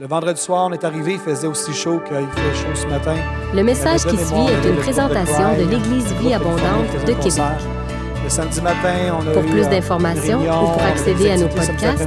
[0.00, 3.16] Le vendredi soir, on est arrivé, il faisait aussi chaud qu'il fait chaud ce matin.
[3.52, 7.58] Le message qui suit est une présentation de l'Église Vie Abondante de Québec.
[8.22, 11.48] Le samedi matin, on a Pour eu, plus euh, d'informations ou pour accéder à nos
[11.48, 12.04] podcasts,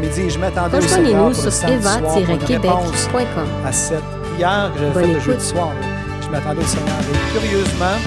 [0.73, 3.47] Rejoignez-nous sur eva-québec.com.
[3.65, 4.00] à cette
[4.32, 5.71] prière que j'avais le jeudi soir.
[6.23, 6.96] Je m'attendais au Seigneur.
[7.14, 7.98] Et curieusement,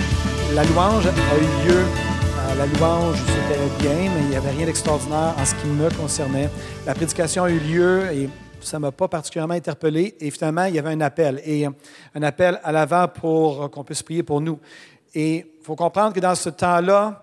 [0.55, 1.77] la louange a eu lieu.
[1.77, 5.91] Euh, La louange, c'était bien, mais il n'y avait rien d'extraordinaire en ce qui me
[5.91, 6.49] concernait.
[6.87, 8.31] La prédication a eu lieu et
[8.65, 10.17] ça ne m'a pas particulièrement interpellé.
[10.21, 11.41] Et finalement, il y avait un appel.
[11.45, 11.71] Et euh,
[12.15, 14.59] un appel à l'avant pour euh, qu'on puisse prier pour nous.
[15.15, 17.23] Et il faut comprendre que dans ce temps-là,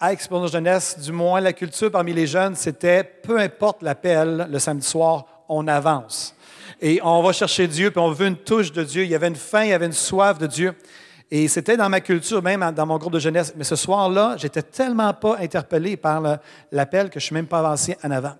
[0.00, 4.58] à Expérience Jeunesse, du moins la culture parmi les jeunes, c'était peu importe l'appel le
[4.58, 6.34] samedi soir, on avance.
[6.80, 9.04] Et on va chercher Dieu, puis on veut une touche de Dieu.
[9.04, 10.74] Il y avait une faim, il y avait une soif de Dieu.
[11.30, 13.54] Et c'était dans ma culture, même dans mon groupe de jeunesse.
[13.56, 16.38] Mais ce soir-là, j'étais tellement pas interpellé par
[16.70, 18.34] l'appel que je suis même pas avancé en avant.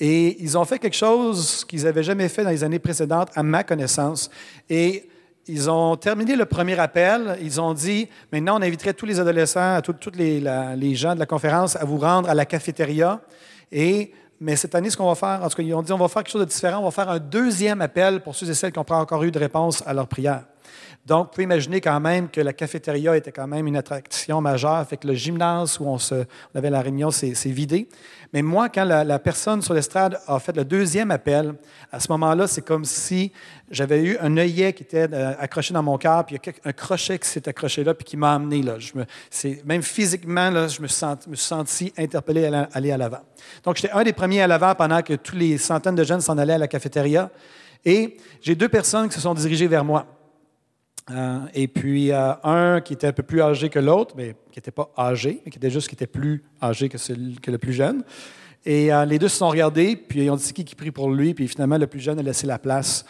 [0.00, 3.42] Et ils ont fait quelque chose qu'ils n'avaient jamais fait dans les années précédentes, à
[3.42, 4.30] ma connaissance.
[4.68, 5.08] Et
[5.46, 7.36] ils ont terminé le premier appel.
[7.40, 11.76] Ils ont dit, maintenant, on inviterait tous les adolescents, tous les gens de la conférence
[11.76, 13.20] à vous rendre à la cafétéria.
[13.70, 15.98] Et, mais cette année, ce qu'on va faire, en tout cas, ils ont dit, on
[15.98, 16.80] va faire quelque chose de différent.
[16.80, 19.30] On va faire un deuxième appel pour ceux et celles qui n'ont pas encore eu
[19.30, 20.44] de réponse à leur prière.
[21.04, 24.86] Donc, vous pouvez imaginer quand même que la cafétéria était quand même une attraction majeure.
[24.86, 27.88] Fait que le gymnase où on, se, on avait la réunion s'est vidé.
[28.32, 31.54] Mais moi, quand la, la personne sur l'estrade a fait le deuxième appel,
[31.90, 33.32] à ce moment-là, c'est comme si
[33.68, 36.68] j'avais eu un œillet qui était euh, accroché dans mon cœur, puis il y a
[36.68, 38.78] un crochet qui s'est accroché là, puis qui m'a amené là.
[38.78, 38.92] Je
[39.64, 43.22] même physiquement, là, je me, me suis senti interpellé à aller à l'avant.
[43.64, 46.38] Donc, j'étais un des premiers à l'avant pendant que tous les centaines de jeunes s'en
[46.38, 47.28] allaient à la cafétéria.
[47.84, 50.06] Et j'ai deux personnes qui se sont dirigées vers moi.
[51.10, 54.58] Euh, et puis, euh, un qui était un peu plus âgé que l'autre, mais qui
[54.58, 58.04] n'était pas âgé, mais qui était juste qui était plus âgé que, le plus jeune.
[58.64, 61.10] Et euh, les deux se sont regardés, puis ils ont dit qui qui prie pour
[61.10, 63.04] lui, puis finalement, le plus jeune a laissé la place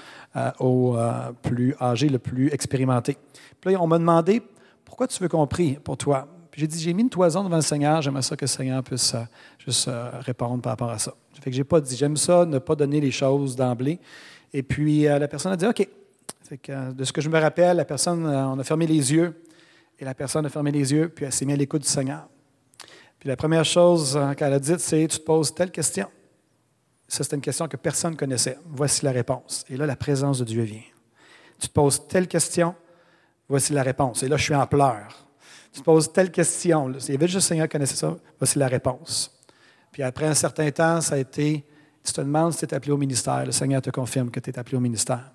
[0.61, 0.97] au
[1.43, 3.19] plus âgé, le plus expérimenté.
[3.61, 4.41] Puis là, on m'a demandé
[4.83, 6.27] pourquoi tu veux qu'on prie pour toi?
[6.51, 8.83] Puis j'ai dit j'ai mis une toison devant le Seigneur, j'aimerais ça que le Seigneur
[8.83, 9.15] puisse
[9.59, 11.13] juste répondre par rapport à ça.
[11.39, 13.99] Fait que j'ai pas dit j'aime ça, ne pas donner les choses d'emblée.
[14.55, 15.87] Et puis la personne a dit OK.
[16.69, 19.43] Euh, de ce que je me rappelle, la personne, euh, on a fermé les yeux,
[19.99, 22.29] et la personne a fermé les yeux, puis elle s'est mise à l'écoute du Seigneur.
[23.19, 26.09] Puis la première chose euh, qu'elle a dite, c'est Tu te poses telle question.
[27.09, 28.59] Ça, c'était une question que personne ne connaissait.
[28.67, 29.65] Voici la réponse.
[29.69, 30.83] Et là, la présence de Dieu vient.
[31.59, 32.75] Tu te poses telle question,
[33.49, 34.23] voici la réponse.
[34.23, 35.27] Et là, je suis en pleurs.
[35.73, 36.93] Tu te poses telle question.
[37.09, 39.39] Il le Seigneur connaissait ça, voici la réponse.
[39.91, 41.65] Puis après un certain temps, ça a été
[42.05, 43.47] Tu te demandes si tu es appelé au ministère.
[43.47, 45.31] Le Seigneur te confirme que tu es appelé au ministère.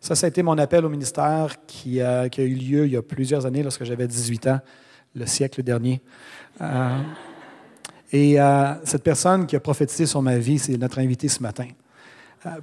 [0.00, 2.92] Ça, ça a été mon appel au ministère qui, euh, qui a eu lieu il
[2.92, 4.60] y a plusieurs années, lorsque j'avais 18 ans,
[5.14, 6.00] le siècle dernier.
[6.62, 6.98] Euh,
[8.10, 11.66] et euh, cette personne qui a prophétisé sur ma vie, c'est notre invité ce matin.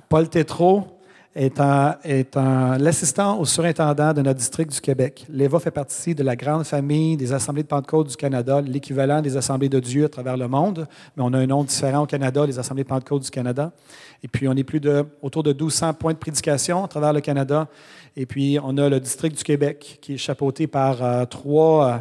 [0.09, 0.96] Paul Tétrault
[1.37, 5.25] est, un- est un- l'assistant au surintendant de notre district du Québec.
[5.29, 9.37] L'EVA fait partie de la grande famille des Assemblées de Pentecôte du Canada, l'équivalent des
[9.37, 12.45] Assemblées de Dieu à travers le monde, mais on a un nom différent au Canada,
[12.45, 13.71] les Assemblées de Pentecôte du Canada.
[14.23, 17.21] Et puis, on est plus de, autour de 1200 points de prédication à travers le
[17.21, 17.67] Canada.
[18.15, 21.97] Et puis, on a le district du Québec qui est chapeauté par euh, trois euh,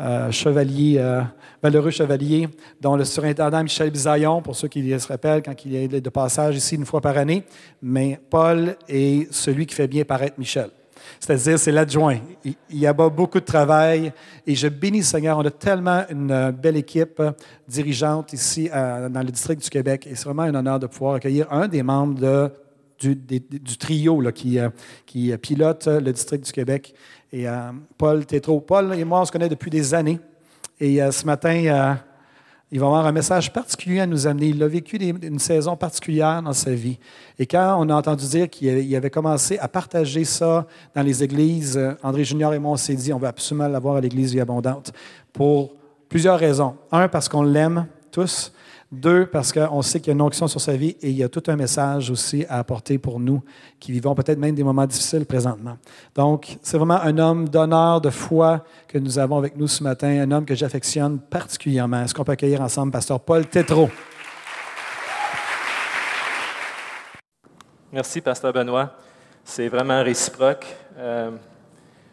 [0.00, 1.22] euh, chevaliers, euh,
[1.62, 2.48] valeureux chevaliers,
[2.80, 6.56] dont le surintendant Michel Bisaillon, pour ceux qui se rappellent, quand il est de passage
[6.56, 7.44] ici une fois par année.
[7.82, 10.70] Mais Paul est celui qui fait bien paraître Michel.
[11.20, 12.18] C'est-à-dire, c'est l'adjoint.
[12.44, 14.12] Il, y a beaucoup de travail
[14.46, 15.38] et je bénis Seigneur.
[15.38, 17.22] On a tellement une euh, belle équipe
[17.66, 21.14] dirigeante ici euh, dans le district du Québec et c'est vraiment un honneur de pouvoir
[21.14, 22.50] accueillir un des membres de-
[23.00, 24.70] du, trio là, qui, euh,
[25.06, 26.94] qui pilote euh, le district du Québec.
[27.32, 28.60] Et euh, Paul Tétrault.
[28.60, 30.18] Paul et moi, on se connaît depuis des années.
[30.80, 31.94] Et euh, ce matin, euh,
[32.70, 34.48] il va avoir un message particulier à nous amener.
[34.48, 36.98] Il a vécu une saison particulière dans sa vie.
[37.38, 41.76] Et quand on a entendu dire qu'il avait, commencé à partager ça dans les églises,
[41.76, 44.40] euh, André Junior et moi, on s'est dit, on veut absolument l'avoir à l'Église Vie
[44.40, 44.92] Abondante
[45.32, 45.74] pour
[46.08, 46.76] plusieurs raisons.
[46.92, 47.86] Un, parce qu'on l'aime
[48.90, 51.22] Deux, parce qu'on sait qu'il y a une onction sur sa vie et il y
[51.22, 53.42] a tout un message aussi à apporter pour nous
[53.78, 55.76] qui vivons peut-être même des moments difficiles présentement.
[56.14, 60.08] Donc, c'est vraiment un homme d'honneur, de foi que nous avons avec nous ce matin,
[60.08, 62.02] un homme que j'affectionne particulièrement.
[62.02, 63.90] Est-ce qu'on peut accueillir ensemble Pasteur Paul Tétrault?
[67.92, 68.90] Merci, Pasteur Benoît.
[69.44, 70.66] C'est vraiment réciproque.
[70.96, 71.32] Euh,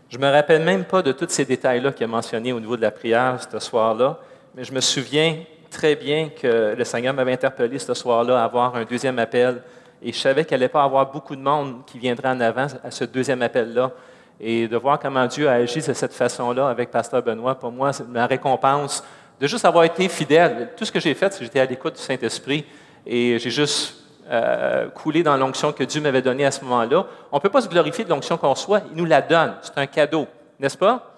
[0.09, 2.81] je me rappelle même pas de tous ces détails-là qu'il a mentionnés au niveau de
[2.81, 4.19] la prière ce soir-là,
[4.55, 5.37] mais je me souviens
[5.69, 9.61] très bien que le Seigneur m'avait interpellé ce soir-là à avoir un deuxième appel.
[10.01, 12.91] Et je savais qu'il n'allait pas avoir beaucoup de monde qui viendrait en avant à
[12.91, 13.91] ce deuxième appel-là.
[14.39, 17.93] Et de voir comment Dieu a agi de cette façon-là avec Pasteur Benoît, pour moi,
[17.93, 19.03] c'est ma récompense
[19.39, 20.71] de juste avoir été fidèle.
[20.75, 22.65] Tout ce que j'ai fait, c'est que j'étais à l'écoute du Saint-Esprit
[23.05, 23.95] et j'ai juste
[24.29, 27.05] euh, coulé dans l'onction que Dieu m'avait donnée à ce moment-là.
[27.31, 29.55] On ne peut pas se glorifier de l'onction qu'on reçoit, il nous la donne.
[29.61, 30.27] C'est un cadeau,
[30.59, 31.13] n'est-ce pas?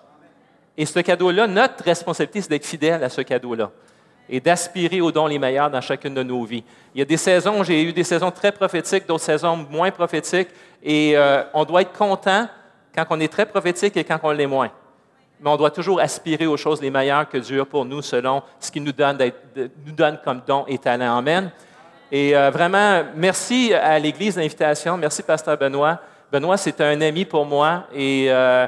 [0.78, 3.72] Et ce cadeau-là, notre responsabilité, c'est d'être fidèle à ce cadeau-là
[4.29, 6.63] et d'aspirer aux dons les meilleurs dans chacune de nos vies.
[6.94, 10.50] Il y a des saisons, j'ai eu des saisons très prophétiques, d'autres saisons moins prophétiques,
[10.83, 12.47] et euh, on doit être content
[12.94, 14.71] quand on est très prophétique et quand on l'est moins.
[15.39, 18.41] Mais on doit toujours aspirer aux choses les meilleures que Dieu a pour nous selon
[18.59, 19.18] ce qu'il nous donne,
[20.24, 21.18] comme don et talent.
[21.18, 21.51] Amen.
[22.12, 24.97] Et euh, vraiment, merci à l'Église d'invitation.
[24.97, 26.00] Merci, Pasteur Benoît.
[26.31, 28.65] Benoît, c'est un ami pour moi et euh,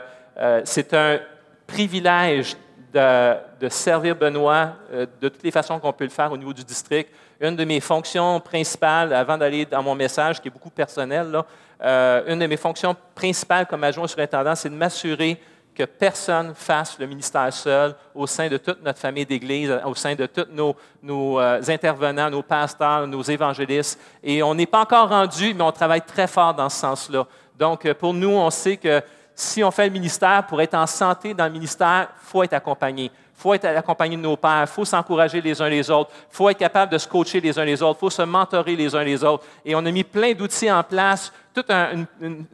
[0.63, 1.19] c'est un
[1.65, 2.55] privilège
[2.93, 4.73] de, de servir Benoît
[5.21, 7.09] de toutes les façons qu'on peut le faire au niveau du district.
[7.41, 12.23] Une de mes fonctions principales, avant d'aller dans mon message, qui est beaucoup personnel, là,
[12.27, 15.39] une de mes fonctions principales comme adjoint surintendant, c'est de m'assurer
[15.79, 20.13] que personne fasse le ministère seul au sein de toute notre famille d'Église, au sein
[20.13, 23.97] de tous nos, euh, intervenants, nos pasteurs, nos évangélistes.
[24.21, 27.25] Et on n'est pas encore rendu, mais on travaille très fort dans ce sens-là.
[27.57, 29.01] Donc, euh, pour nous, on sait que
[29.33, 32.53] si on fait le ministère, pour être en santé dans le ministère, il faut être
[32.53, 33.09] accompagné.
[33.39, 36.91] Faut être accompagné de nos pères, faut s'encourager les uns les autres, faut être capable
[36.91, 39.45] de se coacher les uns les autres, faut se mentorer les uns les autres.
[39.63, 42.05] Et on a mis plein d'outils en place toute une,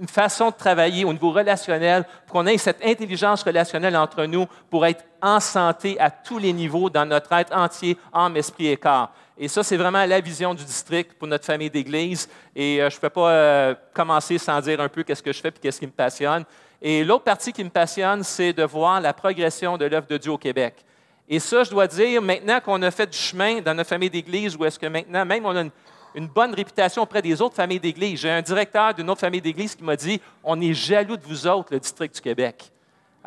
[0.07, 4.85] façon de travailler au niveau relationnel pour qu'on ait cette intelligence relationnelle entre nous pour
[4.85, 9.09] être en santé à tous les niveaux dans notre être entier, âme, esprit et corps.
[9.39, 12.29] Et ça, c'est vraiment la vision du district pour notre famille d'Église.
[12.55, 15.41] Et euh, je ne peux pas euh, commencer sans dire un peu qu'est-ce que je
[15.41, 16.45] fais et qu'est-ce qui me passionne.
[16.87, 20.31] Et l'autre partie qui me passionne, c'est de voir la progression de l'œuvre de Dieu
[20.31, 20.85] au Québec.
[21.27, 24.55] Et ça, je dois dire, maintenant qu'on a fait du chemin dans notre famille d'Église,
[24.55, 25.63] où est-ce que maintenant, même on a
[26.13, 28.19] une, bonne réputation auprès des autres familles d'Église.
[28.19, 31.47] J'ai un directeur d'une autre famille d'Église qui m'a dit On est jaloux de vous
[31.47, 32.71] autres, le district du Québec.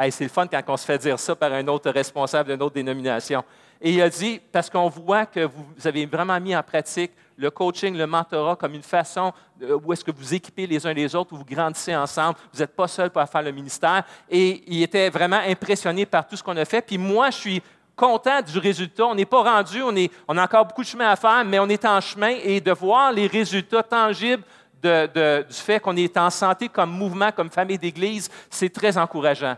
[0.08, 2.76] c'est le fun quand on se fait dire ça par un autre responsable d'une autre
[2.76, 3.42] dénomination.
[3.82, 7.50] Et il a dit Parce qu'on voit que vous avez vraiment mis en pratique le
[7.50, 9.32] coaching, le mentorat comme une façon
[9.62, 12.74] où est-ce que vous équipez les uns les autres, où vous grandissez ensemble, vous n'êtes
[12.74, 14.02] pas seul pour faire le ministère.
[14.28, 16.82] Et il était vraiment impressionné par tout ce qu'on a fait.
[16.82, 17.62] Puis moi, je suis
[17.94, 19.06] content du résultat.
[19.06, 21.60] On n'est pas rendu, on, est, on a encore beaucoup de chemin à faire, mais
[21.60, 24.42] on est en chemin et de voir les résultats tangibles
[24.82, 29.56] du fait qu'on est en santé comme mouvement, comme famille d'Église, c'est très encourageant.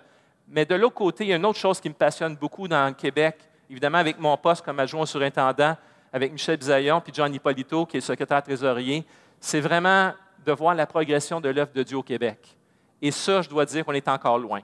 [0.49, 2.87] Mais de l'autre côté, il y a une autre chose qui me passionne beaucoup dans
[2.87, 3.37] le Québec,
[3.69, 5.77] évidemment avec mon poste comme adjoint surintendant,
[6.13, 9.05] avec Michel Bisaillon puis John Hippolito, qui est secrétaire trésorier,
[9.39, 10.13] c'est vraiment
[10.45, 12.57] de voir la progression de l'œuvre de Dieu au Québec.
[13.03, 14.61] Et ça, je dois dire qu'on est encore loin.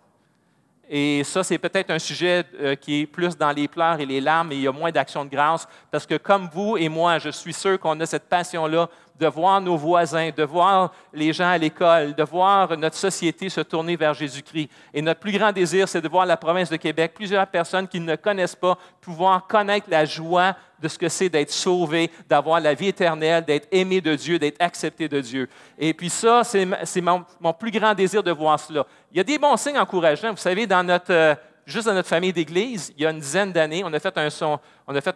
[0.89, 4.21] Et ça, c'est peut-être un sujet euh, qui est plus dans les pleurs et les
[4.21, 7.19] larmes, et il y a moins d'action de grâce, parce que comme vous et moi,
[7.19, 11.49] je suis sûr qu'on a cette passion-là de voir nos voisins, de voir les gens
[11.49, 14.69] à l'école, de voir notre société se tourner vers Jésus-Christ.
[14.93, 18.01] Et notre plus grand désir, c'est de voir la province de Québec, plusieurs personnes qui
[18.01, 22.75] ne connaissent pas, pouvoir connaître la joie de ce que c'est d'être sauvé, d'avoir la
[22.75, 25.49] vie éternelle, d'être aimé de Dieu, d'être accepté de Dieu.
[25.79, 28.87] Et puis ça, c'est mon, mon, plus grand désir de voir cela.
[29.11, 30.33] Il y a des bons signes encourageants.
[30.33, 31.35] Vous savez, dans notre euh,
[31.67, 34.17] juste dans notre famille d'Église, il y a une dizaine d'années, on, a fait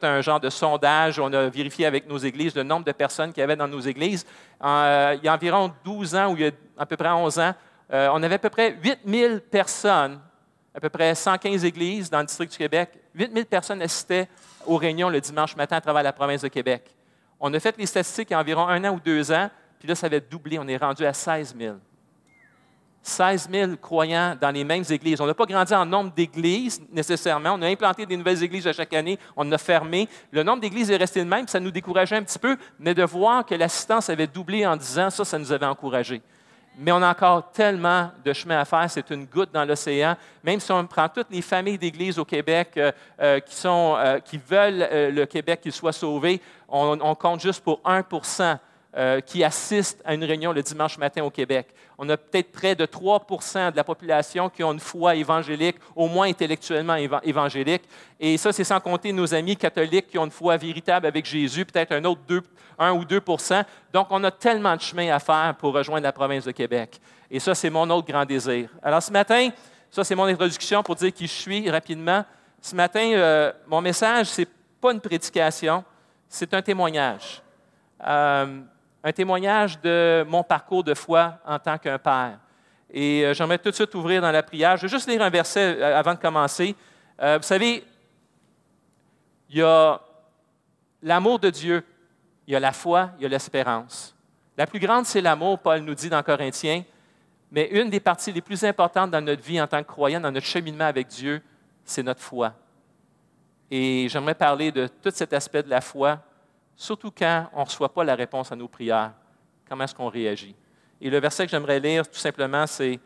[0.04, 3.40] un genre de sondage, on a vérifié avec nos églises le nombre de personnes qu'il
[3.40, 4.26] y avait dans nos églises.
[4.62, 6.36] Euh, il y a environ 12 ans, ou
[6.76, 7.54] à peu près 11 ans,
[7.92, 10.20] euh, on avait à peu près 8000 personnes,
[10.74, 12.90] à peu près 115 églises dans le district du Québec.
[13.14, 14.28] 8000 personnes assistaient
[14.66, 16.94] aux réunions le dimanche matin à travers la province de Québec.
[17.38, 19.48] On a fait les statistiques il y a environ un an ou deux ans,
[19.78, 20.58] puis là, ça avait doublé.
[20.58, 21.76] On est rendu à 16 000.
[23.02, 25.20] 16 000 croyants dans les mêmes églises.
[25.20, 27.54] On n'a pas grandi en nombre d'églises nécessairement.
[27.54, 29.18] On a implanté des nouvelles églises à chaque année.
[29.36, 30.08] On a fermé.
[30.30, 31.48] Le nombre d'églises est resté le même.
[31.48, 34.98] Ça nous décourageait un petit peu, mais de voir que l'assistance avait doublé en 10
[34.98, 36.20] ans, ça, ça nous avait encouragé.
[36.78, 38.88] Mais on a encore tellement de chemin à faire.
[38.88, 40.16] C'est une goutte dans l'océan.
[40.44, 44.18] Même si on prend toutes les familles d'églises au Québec euh, euh, qui, sont, euh,
[44.48, 48.04] veulent le Québec qu'il soit sauvé, on, on compte juste pour 1
[48.96, 51.68] euh, qui assistent à une réunion le dimanche matin au Québec.
[51.96, 56.08] On a peut-être près de 3% de la population qui ont une foi évangélique, au
[56.08, 57.82] moins intellectuellement évangélique.
[58.18, 61.64] Et ça, c'est sans compter nos amis catholiques qui ont une foi véritable avec Jésus,
[61.64, 62.42] peut-être un autre 2,
[62.80, 66.44] 1 ou 2% Donc, on a tellement de chemin à faire pour rejoindre la province
[66.44, 67.00] de Québec.
[67.30, 68.70] Et ça, c'est mon autre grand désir.
[68.82, 69.50] Alors, ce matin,
[69.90, 72.24] ça, c'est mon introduction pour dire qui je suis rapidement.
[72.60, 74.48] Ce matin, euh, mon message, ce n'est
[74.80, 75.84] pas une prédication,
[76.28, 77.42] c'est un témoignage.
[78.04, 78.62] Euh,
[79.02, 82.38] un témoignage de mon parcours de foi en tant qu'un père.
[82.92, 84.76] Et euh, j'aimerais tout de suite ouvrir dans la prière.
[84.76, 86.74] Je vais juste lire un verset euh, avant de commencer.
[87.20, 87.84] Euh, vous savez,
[89.48, 90.00] il y a
[91.02, 91.84] l'amour de Dieu,
[92.46, 94.14] il y a la foi, il y a l'espérance.
[94.56, 96.82] La plus grande, c'est l'amour, Paul nous dit dans Corinthiens,
[97.50, 100.30] mais une des parties les plus importantes dans notre vie en tant que croyant, dans
[100.30, 101.42] notre cheminement avec Dieu,
[101.84, 102.52] c'est notre foi.
[103.70, 106.18] Et j'aimerais parler de tout cet aspect de la foi
[106.80, 109.12] surtout quand on ne reçoit pas la réponse à nos prières.
[109.68, 110.56] Comment est-ce qu'on réagit?
[110.98, 112.98] Et le verset que j'aimerais lire, tout simplement, c'est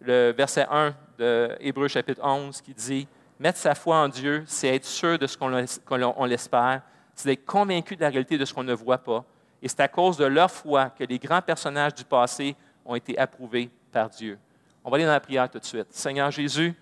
[0.00, 3.06] le verset 1 de Hébreu chapitre 11 qui dit
[3.38, 6.82] Mettre sa foi en Dieu, c'est être sûr de ce qu'on l'espère,
[7.14, 9.22] c'est être convaincu de la réalité de ce qu'on ne voit pas.
[9.60, 13.18] Et c'est à cause de leur foi que les grands personnages du passé ont été
[13.18, 14.38] approuvés par Dieu.
[14.82, 15.88] On va aller dans la prière tout de suite.
[15.90, 16.74] Seigneur Jésus,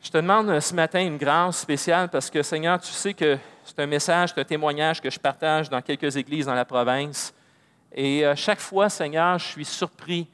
[0.00, 3.80] je te demande ce matin une grâce spéciale parce que, Seigneur, tu sais que c'est
[3.80, 7.34] un message, c'est un témoignage que je partage dans quelques églises dans la province.
[7.92, 10.28] Et euh, chaque fois, Seigneur, je suis surpris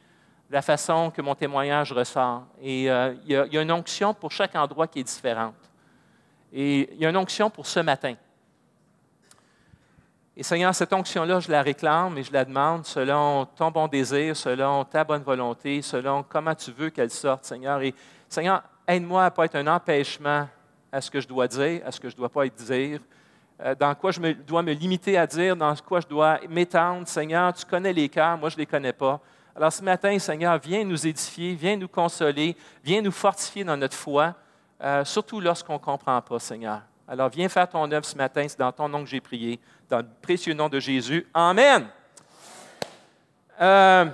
[0.49, 2.45] de la façon que mon témoignage ressort.
[2.61, 5.55] Et euh, il y, a une onction pour chaque endroit qui est différente.
[6.53, 8.15] Et il y a une onction pour ce matin.
[10.37, 14.37] Et Seigneur, cette onction-là, je la réclame et je la demande selon ton bon désir,
[14.37, 17.81] selon ta bonne volonté, selon comment tu veux qu'elle sorte, Seigneur.
[17.83, 17.95] Et
[18.29, 20.49] Seigneur, aide-moi à ne pas être un empêchement
[20.93, 23.01] à ce que je dois dire, à ce que je ne dois pas dire,
[23.61, 27.07] euh, dans quoi je dois me limiter à dire, dans quoi je dois m'étendre.
[27.07, 29.21] Seigneur, tu connais les cœurs, moi je ne les connais pas.
[29.57, 33.97] Alors ce matin, Seigneur, viens nous édifier, viens nous consoler, viens nous fortifier dans notre
[33.97, 34.35] foi,
[34.83, 36.83] euh, surtout lorsqu'on ne comprend pas, Seigneur.
[37.07, 39.99] Alors viens faire ton œuvre ce matin, c'est dans ton nom que j'ai prié, dans
[39.99, 41.27] le précieux nom de Jésus.
[41.33, 41.87] Amen.
[43.61, 44.07] Euh,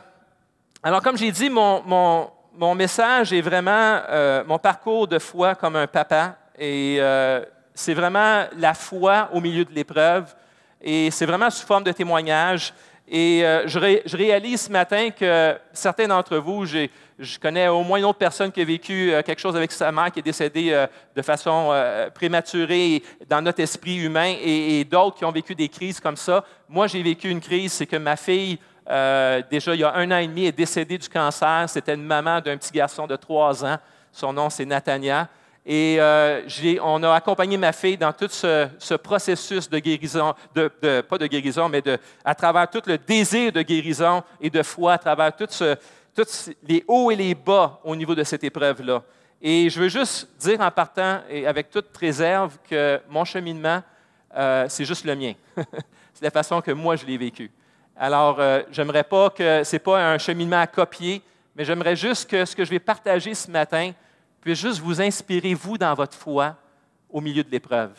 [0.83, 5.55] alors comme j'ai dit, mon, mon mon message est vraiment euh, mon parcours de foi
[5.55, 6.37] comme un papa.
[6.59, 10.35] Et euh, c'est vraiment la foi au milieu de l'épreuve.
[10.83, 12.75] Et c'est vraiment sous forme de témoignage.
[13.09, 18.05] Et euh, je, réalise ce matin que certains d'entre vous, je connais au moins une
[18.05, 20.87] autre personne qui a vécu quelque chose avec sa mère qui est décédée
[21.17, 21.73] de façon
[22.15, 26.45] prématurée dans notre esprit humain et d'autres qui ont vécu des crises comme ça.
[26.69, 28.59] Moi, j'ai vécu une crise, c'est que ma fille
[28.91, 31.69] euh, déjà il y a un an et demi, est décédée du cancer.
[31.69, 33.77] C'était une maman d'un petit garçon de trois ans.
[34.13, 35.29] Son nom, c'est Natania.
[35.65, 36.43] Et euh,
[36.83, 41.69] on a accompagné ma fille dans tout ce, processus de guérison, de, pas de guérison,
[41.69, 45.63] mais de, à travers tout le désir de guérison et de foi, à travers tous
[46.67, 49.03] les hauts et les bas au niveau de cette épreuve-là.
[49.43, 53.83] Et je veux juste dire en partant, et avec toute réserve, que mon cheminement,
[54.37, 55.33] euh, c'est juste le mien.
[55.57, 57.51] c'est la façon que moi je l'ai vécu.
[58.03, 61.21] Alors, euh, j'aimerais pas que ce n'est pas un cheminement à copier,
[61.55, 63.93] mais j'aimerais juste que ce que je vais partager ce matin
[64.41, 66.57] puisse juste vous inspirer, vous, dans votre foi
[67.11, 67.91] au milieu de l'épreuve.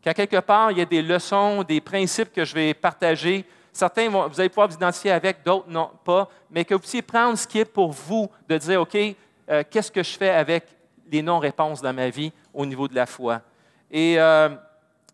[0.00, 3.44] Qu'à quelque part, il y a des leçons, des principes que je vais partager.
[3.74, 7.02] Certains, vont, vous allez pouvoir vous identifier avec, d'autres non pas, mais que vous puissiez
[7.02, 10.64] prendre ce qui est pour vous, de dire, OK, euh, qu'est-ce que je fais avec
[11.12, 13.42] les non-réponses dans ma vie au niveau de la foi?
[13.90, 14.48] Et euh,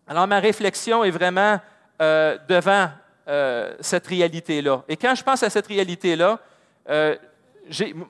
[0.07, 1.59] alors, ma réflexion est vraiment
[1.99, 2.89] devant
[3.29, 4.85] euh, cette réalité-là.
[4.89, 6.39] Et quand je pense à cette réalité-là,
[6.89, 7.17] euh,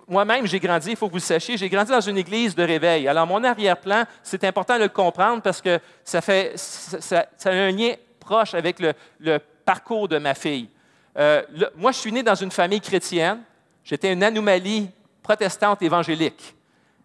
[0.07, 2.63] moi-même, j'ai grandi, il faut que vous le sachiez, j'ai grandi dans une église de
[2.63, 3.09] réveil.
[3.09, 7.71] Alors, mon arrière-plan, c'est important de le comprendre parce que ça, fait, ça, a un
[7.71, 10.69] lien proche avec le, parcours de ma fille.
[11.17, 11.43] Euh,
[11.77, 13.41] moi, je suis né dans une famille chrétienne.
[13.85, 14.91] J'étais une anomalie
[15.23, 16.55] protestante évangélique.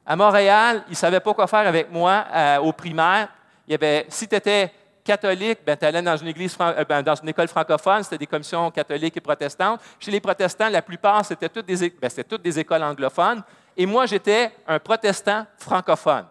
[0.06, 2.26] À Montréal, ils ne savaient pas quoi faire avec moi
[2.62, 3.30] au primaire.
[3.70, 4.70] Il y avait, si tu étais
[5.04, 8.70] catholique, ben, tu allais dans une, euh, ben, dans une école francophone, c'était des commissions
[8.72, 9.82] catholiques et protestantes.
[10.00, 13.44] Chez les protestants, la plupart, c'était toutes, des, ben, écoles anglophones.
[13.76, 16.26] Et moi, j'étais un protestant francophone.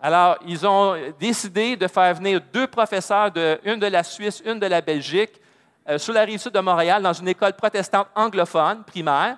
[0.00, 3.30] Alors, ils ont décidé de faire venir deux professeurs,
[3.64, 5.40] une de la Suisse, une de la Belgique,
[5.88, 9.36] euh, sur la rive sud de Montréal, dans une école protestante anglophone primaire.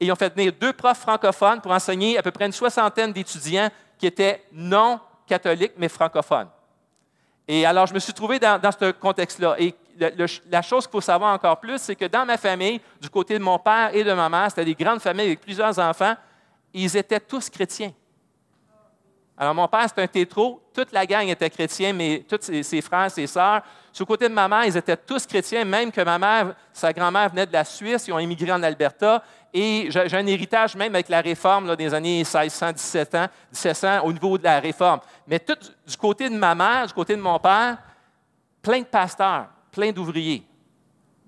[0.00, 3.12] Et ils ont fait venir deux profs francophones pour enseigner à peu près une soixantaine
[3.12, 6.48] d'étudiants qui étaient non catholiques, mais francophones.
[7.52, 9.56] Et alors, je me suis trouvé dans, ce contexte-là.
[9.58, 9.74] Et
[10.48, 13.42] la chose qu'il faut savoir encore plus, c'est que dans ma famille, du côté de
[13.42, 16.14] mon père et de ma mère, c'était des grandes familles avec plusieurs enfants,
[16.72, 17.90] ils étaient tous chrétiens.
[19.36, 20.62] Alors, mon père, c'était un tétro.
[20.72, 23.62] Toute la gang était chrétien, mais tous ses, frères, ses sœurs.
[23.92, 26.92] Sur le côté de ma mère, ils étaient tous chrétiens, même que ma mère, sa
[26.92, 29.24] grand-mère venait de la Suisse, ils ont immigré en Alberta.
[29.52, 34.38] Et j'ai un héritage même avec la réforme des années 1600, 1700, 1700 au niveau
[34.38, 35.00] de la réforme.
[35.26, 37.78] Mais tout du côté de ma mère, du côté de mon père,
[38.62, 40.44] plein de pasteurs, plein d'ouvriers.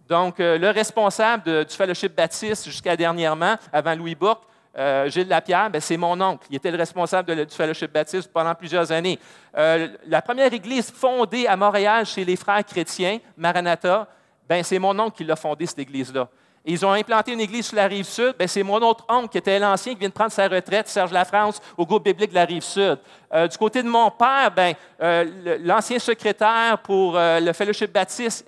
[0.08, 4.44] Donc, euh, le responsable du fellowship baptiste jusqu'à dernièrement, avant Louis Bourque,
[4.76, 6.46] euh, Gilles Lapierre, ben, c'est mon oncle.
[6.50, 9.18] Il était le responsable du fellowship baptiste pendant plusieurs années.
[9.56, 14.08] Euh, la première église fondée à Montréal chez les frères chrétiens, Maranatha,
[14.48, 16.28] ben, c'est mon oncle qui l'a fondée, cette église-là.
[16.64, 18.34] Ils ont implanté une église sur la rive sud.
[18.38, 21.10] Ben, c'est mon autre oncle qui était l'ancien qui vient de prendre sa retraite, Serge
[21.10, 22.98] Lafrance, au groupe biblique de la rive sud.
[23.34, 28.46] Euh, du côté de mon père, ben, euh, l'ancien secrétaire pour euh, le Fellowship Baptiste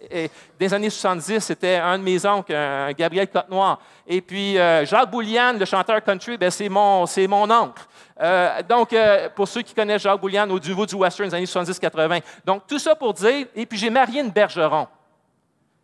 [0.58, 2.54] des années 70, c'était un de mes oncles,
[2.96, 3.80] Gabriel Cottenoir.
[4.06, 7.82] Et puis Jacques Boulian, le chanteur country, ben, c'est mon, mon oncle.
[8.68, 8.94] donc,
[9.34, 12.22] pour ceux qui connaissent Jacques Boulian au niveau du western des années 70-80.
[12.44, 14.86] Donc, tout ça pour dire, et puis j'ai marié une bergeron.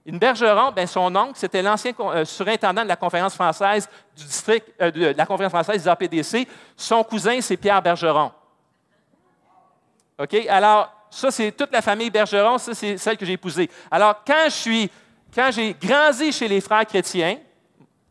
[0.06, 4.66] Une Bergeron, ben, son oncle, c'était l'ancien euh, surintendant de la conférence française du district,
[4.80, 6.48] euh, de la conférence française des APDC.
[6.76, 8.32] Son cousin, c'est Pierre Bergeron.
[10.18, 10.34] OK?
[10.48, 13.68] Alors, ça, c'est toute la famille Bergeron, ça, c'est celle que j'ai épousée.
[13.90, 14.90] Alors, quand je suis,
[15.34, 17.36] quand j'ai grandi chez les frères chrétiens,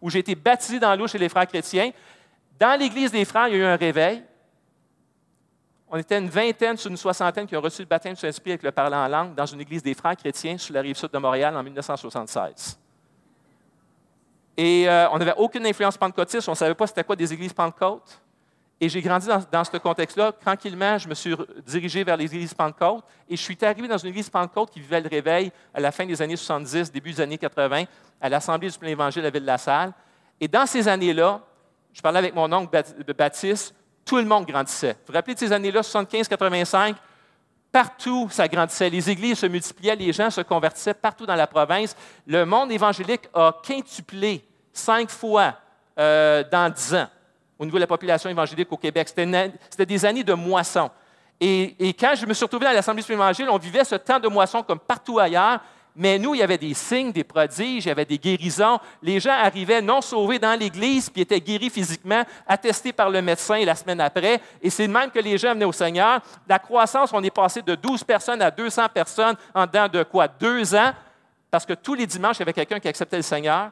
[0.02, 1.92] où j'ai été baptisé dans l'eau chez les frères chrétiens,
[2.60, 4.24] dans l'Église des frères, il y a eu un réveil.
[5.92, 8.62] On était une vingtaine sur une soixantaine qui ont reçu le baptême du Saint-Esprit avec
[8.62, 11.18] le parlant en langue dans une église des frères chrétiens sur la rive sud de
[11.18, 12.78] Montréal en 1976.
[14.56, 17.54] Et euh, on n'avait aucune influence pentecôtiste, on ne savait pas c'était quoi des églises
[17.54, 18.22] pentecôtes.
[18.82, 20.32] Et j'ai grandi dans, ce contexte-là.
[20.32, 24.10] Tranquillement, je me suis dirigé vers les églises pentecôtes et je suis arrivé dans une
[24.10, 27.38] église pentecôte qui vivait le réveil à la fin des années 70, début des années
[27.38, 27.84] 80,
[28.22, 29.92] à l'Assemblée du plein évangile de la Ville-de-la-Salle.
[30.40, 31.42] Et dans ces années-là,
[31.92, 32.84] je parlais avec mon oncle
[33.18, 33.74] Baptiste,
[34.10, 34.94] tout le monde grandissait.
[34.94, 36.96] Vous vous rappelez de ces années-là, 75-85?
[37.72, 38.90] Partout, ça grandissait.
[38.90, 41.96] Les églises se multipliaient, les gens se convertissaient partout dans la province.
[42.26, 45.54] Le monde évangélique a quintuplé cinq fois
[46.00, 47.08] euh, dans dix ans
[47.60, 49.10] au niveau de la population évangélique au Québec.
[49.10, 50.90] C'était des années de moisson.
[51.40, 54.28] Et, quand je me suis retrouvé dans l'Assemblée de l'Évangile, on vivait ce temps de
[54.28, 55.60] moisson comme partout ailleurs.
[56.02, 58.80] Mais nous, il y avait des signes, des prodiges, il y avait des guérisons.
[59.04, 63.66] Les gens arrivaient non sauvés dans l'Église, puis étaient guéris physiquement, attestés par le médecin
[63.66, 64.40] la semaine après.
[64.62, 66.22] Et c'est même que les gens venaient au Seigneur.
[66.48, 70.30] La croissance, on est passé de 12 personnes à 200 personnes en dedans de quoi?
[70.30, 70.94] Deux ans,
[71.52, 73.70] parce que tous les dimanches, il y avait quelqu'un qui acceptait le Seigneur.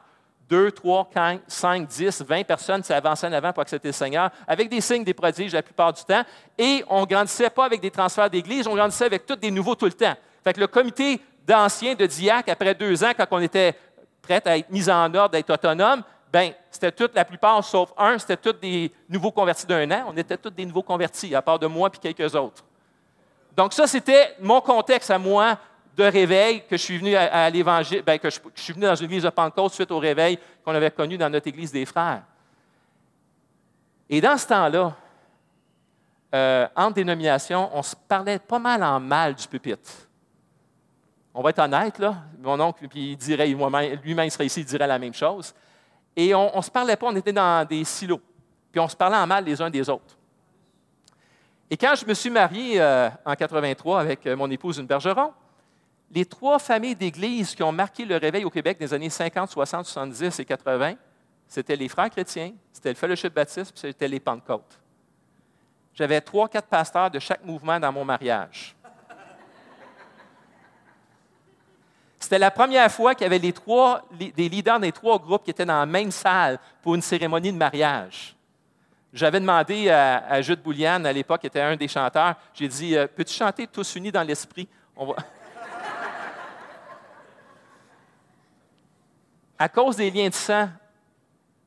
[0.50, 1.08] Deux, trois,
[1.46, 5.14] cinq, dix, vingt personnes s'avançaient en avant pour accepter le Seigneur, avec des signes, des
[5.14, 6.22] prodiges la plupart du temps.
[6.58, 9.74] Et on ne grandissait pas avec des transferts d'église, on grandissait avec tous des nouveaux
[9.74, 10.14] tout le temps.
[10.48, 13.76] Fait que le comité d'anciens, de diacres, après deux ans, quand on était
[14.22, 16.02] prêt à être mis en ordre, d'être autonome,
[16.32, 20.06] ben c'était toute la plupart, sauf un, c'était tous des nouveaux convertis d'un an.
[20.08, 22.64] On était tous des nouveaux convertis, à part de moi et quelques autres.
[23.54, 25.58] Donc, ça, c'était mon contexte à moi
[25.94, 29.20] de réveil que je suis venu à, l'Évangile, ben, que je, suis venu dans une
[29.20, 32.22] de Pentecôte suite au réveil qu'on avait connu dans notre église des frères.
[34.08, 34.96] Et dans ce temps-là,
[36.34, 40.07] euh, entre dénominations, on se parlait pas mal en mal du pupitre
[41.38, 42.16] on va être honnête, là.
[42.40, 45.54] Mon oncle, il dirait, lui-même serait ici, il dirait la même chose.
[46.16, 48.20] Et on ne se parlait pas, on était dans des silos.
[48.72, 50.18] Puis on se parlait en mal les uns des autres.
[51.70, 55.32] Et quand je me suis marié euh, en 83 avec euh, mon épouse, une bergeron,
[56.10, 59.86] les trois familles d'églises qui ont marqué le réveil au Québec des années 50, 60,
[59.86, 60.94] 70 et 80,
[61.46, 64.80] c'était les frères chrétiens, c'était le Fellowship Baptiste, puis c'était les Pentecôtes.
[65.94, 68.74] J'avais trois, quatre pasteurs de chaque mouvement dans mon mariage.
[72.18, 75.50] C'était la première fois qu'il y avait les trois, des leaders des trois groupes qui
[75.50, 78.34] étaient dans la même salle pour une cérémonie de mariage.
[79.12, 83.06] J'avais demandé à, Jude Boulian, à l'époque, qui était un des chanteurs, j'ai dit euh,
[83.06, 84.68] Peux-tu chanter tous unis dans l'esprit?
[89.60, 90.68] À cause des liens de sang,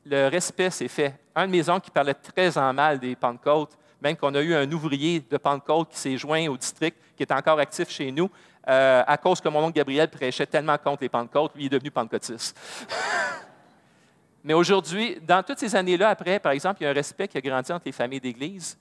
[0.06, 1.14] le respect s'est fait.
[1.36, 4.56] Un de mes oncles qui parlait très en mal des Pentecôtes, même qu'on a eu
[4.56, 8.30] un ouvrier de Pentecôte qui s'est joint au district, qui est encore actif chez nous,
[8.68, 11.70] euh, à cause que mon oncle Gabriel prêchait tellement contre les Pentecôtes, lui il est
[11.70, 12.58] devenu pentecôtiste.
[14.44, 17.38] Mais aujourd'hui, dans toutes ces années-là, après, par exemple, il y a un respect qui
[17.38, 18.78] a grandi entre les familles d'Église,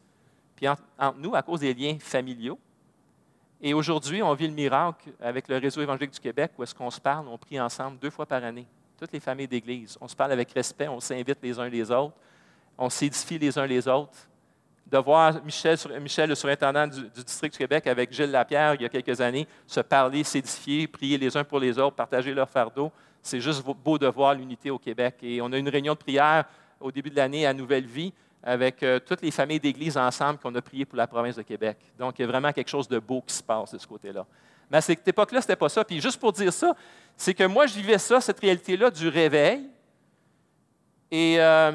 [0.57, 0.83] puis entre,
[1.17, 2.59] nous, à cause des liens familiaux.
[3.61, 6.91] Et aujourd'hui, on vit le miracle avec le réseau évangélique du Québec, où est-ce qu'on
[6.91, 8.67] se parle, on prie ensemble deux fois par année,
[8.99, 9.99] toutes les familles d'Église.
[10.01, 12.17] On se parle avec respect, on s'invite les uns les autres,
[12.79, 14.29] on s'édifie les uns les autres
[14.91, 15.79] de voir Michel,
[16.29, 19.81] le surintendant du, district du Québec, avec Gilles Lapierre, il y a quelques années, se
[19.81, 22.91] parler, s'édifier, prier les uns pour les autres, partager leur fardeau.
[23.23, 25.17] C'est juste beau de voir l'unité au Québec.
[25.23, 26.45] Et on a une réunion de prière
[26.81, 30.55] au début de l'année à Nouvelle Vie avec euh, toutes les familles d'église ensemble qu'on
[30.55, 31.77] a prié pour la province de Québec.
[31.99, 34.27] Donc, il y a vraiment quelque chose de beau qui se passe de ce côté-là.
[34.71, 35.85] Mais à cette époque-là, ce n'était pas ça.
[35.85, 36.75] Puis juste pour dire ça,
[37.17, 39.69] c'est que moi, je vivais ça, cette réalité-là du réveil.
[41.11, 41.73] Et euh,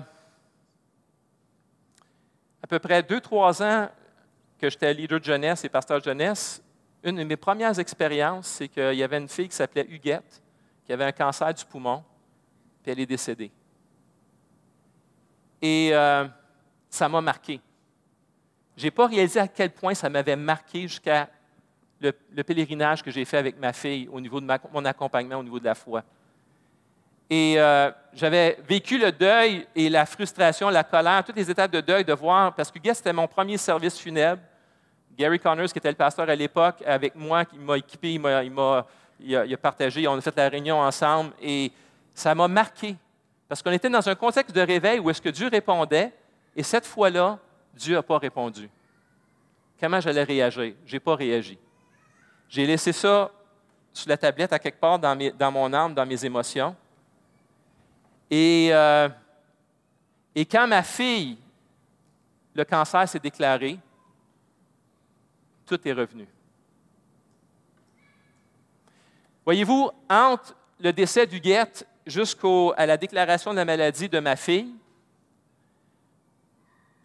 [2.65, 3.87] à peu près deux, trois ans
[4.57, 6.63] que j'étais leader de jeunesse et pasteur de jeunesse,
[7.03, 10.41] une de mes premières expériences, c'est qu'il y avait une fille qui s'appelait Huguette,
[10.83, 12.03] qui avait un cancer du poumon,
[12.81, 13.51] puis elle est décédée.
[15.61, 16.25] Et euh,
[16.89, 17.61] ça m'a marqué.
[18.75, 21.29] Je n'ai pas réalisé à quel point ça m'avait marqué jusqu'à
[21.99, 22.11] le,
[22.43, 25.65] pèlerinage que j'ai fait avec ma fille au niveau de mon accompagnement au niveau de
[25.65, 26.03] la foi.
[27.29, 31.81] Et euh, j'avais vécu le deuil et la frustration, la colère, toutes les étapes de
[31.81, 34.41] deuil de voir, parce que c'était mon premier service funèbre.
[35.17, 38.85] Gary Connors, qui était le pasteur à l'époque, avec moi, qui m'a équipé, il m'a,
[39.19, 41.71] il, a, partagé, on a fait la réunion ensemble, et
[42.13, 42.95] ça m'a marqué.
[43.47, 46.11] Parce qu'on était dans un contexte de réveil où est-ce que Dieu répondait,
[46.55, 47.39] et cette fois-là,
[47.73, 48.69] Dieu n'a pas répondu.
[49.79, 50.73] Comment j'allais réagir?
[50.85, 51.57] Je n'ai pas réagi.
[52.49, 53.31] J'ai laissé ça
[53.93, 56.75] sur la tablette à quelque part dans, dans mon âme, dans mes émotions.
[58.37, 59.07] Et, euh,
[60.35, 61.37] et quand ma fille,
[62.53, 63.79] le cancer s'est déclaré,
[65.65, 66.27] tout est revenu.
[69.45, 74.75] Voyez-vous, entre le décès du guette jusqu'à la déclaration de la maladie de ma fille,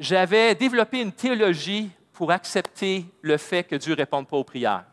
[0.00, 4.84] j'avais développé une théologie pour accepter le fait que Dieu ne réponde pas aux prières.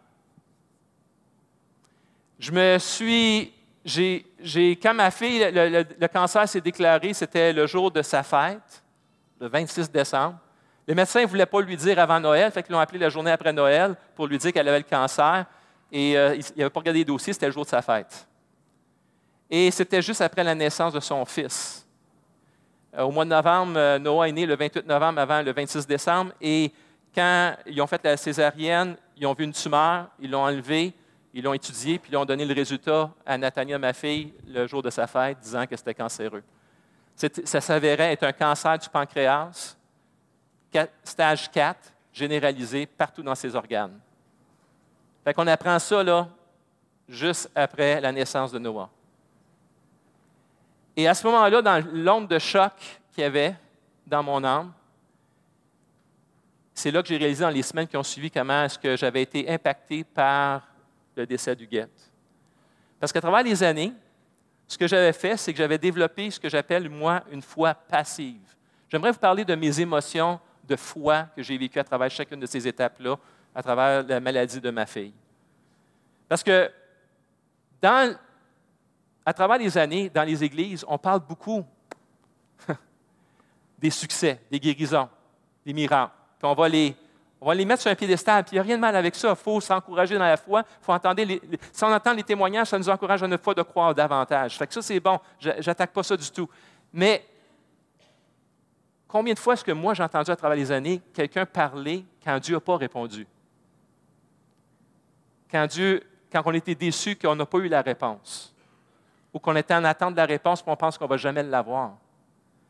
[2.37, 3.56] Je me suis.
[3.87, 8.83] J'ai, quand ma fille, le, cancer s'est déclaré, c'était le jour de sa fête,
[9.39, 10.35] le 26 décembre.
[10.85, 13.31] Les médecins ne voulaient pas lui dire avant Noël, fait qu'ils l'ont appelé la journée
[13.31, 15.45] après Noël pour lui dire qu'elle avait le cancer.
[15.89, 18.27] Et euh, il n'avait pas regardé les dossiers, c'était le jour de sa fête.
[19.49, 21.87] Et c'était juste après la naissance de son fils.
[22.93, 25.87] Euh, au mois de novembre, euh, Noah est né le 28 novembre avant le 26
[25.87, 26.33] décembre.
[26.41, 26.73] Et
[27.15, 30.93] quand ils ont fait la césarienne, ils ont vu une tumeur, ils l'ont enlevée,
[31.37, 34.81] ils l'ont étudiée, puis ils ont donné le résultat à Nathania, ma fille, le jour
[34.81, 36.41] de sa fête, disant que c'était cancéreux.
[37.15, 39.77] Ça s'avérait être un cancer du pancréas,
[41.03, 43.99] stage 4, généralisé partout dans ses organes.
[45.23, 46.27] Fait qu'on apprend ça, là,
[47.07, 48.89] juste après la naissance de Noah.
[50.95, 52.73] Et à ce moment-là, dans l'onde de choc
[53.13, 53.53] qu'il y avait
[54.07, 54.73] dans mon âme,
[56.73, 59.21] c'est là que j'ai réalisé dans les semaines qui ont suivi comment est-ce que j'avais
[59.21, 60.63] été impacté par
[61.17, 62.11] le décès du guette.
[62.99, 63.93] Parce qu'à travers les années,
[64.67, 68.41] ce que j'avais fait, c'est que j'avais développé ce que j'appelle, moi, une foi passive.
[68.89, 72.45] J'aimerais vous parler de mes émotions de foi que j'ai vécues à travers chacune de
[72.45, 73.17] ces étapes-là
[73.55, 75.13] à travers la maladie de ma fille.
[76.27, 76.69] Parce que
[77.81, 81.65] à travers les années, dans les églises, on parle beaucoup
[83.79, 85.09] des succès, des guérisons,
[85.65, 86.13] des miracles.
[86.39, 86.95] Puis on va les,
[87.39, 88.43] on va les mettre sur un piédestal.
[88.43, 89.29] Puis il n'y a rien de mal avec ça.
[89.29, 90.63] Il faut s'encourager dans la foi.
[90.81, 93.61] Faut entendre les, si on entend les témoignages, ça nous encourage à notre foi de
[93.61, 94.57] croire davantage.
[94.57, 95.19] Fait que ça, c'est bon.
[95.39, 96.49] Je n'attaque pas ça du tout.
[96.91, 97.23] Mais
[99.07, 102.39] combien de fois est-ce que moi, j'ai entendu à travers les années quelqu'un parler quand
[102.39, 103.27] Dieu n'a pas répondu?
[105.49, 108.53] quand, Dieu, quand on était déçu qu'on n'a pas eu la réponse,
[109.33, 111.43] ou qu'on était en attente de la réponse et on pense qu'on ne va jamais
[111.43, 111.93] l'avoir.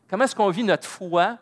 [0.10, 1.38] Comment est-ce qu'on vit notre foi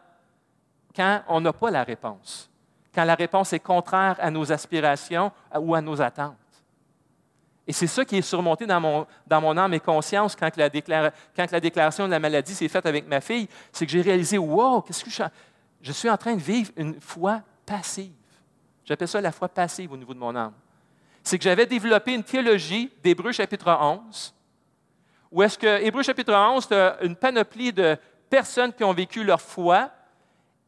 [0.96, 2.50] quand on n'a pas la réponse?
[2.96, 6.38] Quand la réponse est contraire à nos aspirations ou à nos attentes?
[7.68, 10.70] Et c'est ça qui est surmonté dans mon, dans mon âme et conscience quand la,
[10.70, 14.38] quand la déclaration de la maladie s'est faite avec ma fille, c'est que j'ai réalisé,
[14.38, 15.24] wow, qu'est-ce que je,
[15.82, 18.14] je suis en train de vivre une foi passive.
[18.86, 20.54] J'appelle ça la foi passive au niveau de mon âme
[21.26, 24.34] c'est que j'avais développé une théologie d'Hébreu chapitre 11,
[25.32, 27.98] où est-ce que Hébreu chapitre 11, c'est une panoplie de
[28.30, 29.90] personnes qui ont vécu leur foi,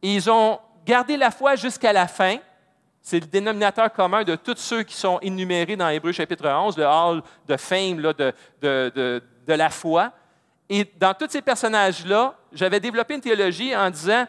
[0.02, 2.38] et ils ont gardé la foi jusqu'à la fin.
[3.02, 6.86] C'est le dénominateur commun de tous ceux qui sont énumérés dans Hébreu chapitre 11, le
[6.86, 10.12] hall de fame de la foi.
[10.68, 14.26] Et dans tous ces personnages-là, j'avais développé une théologie en disant,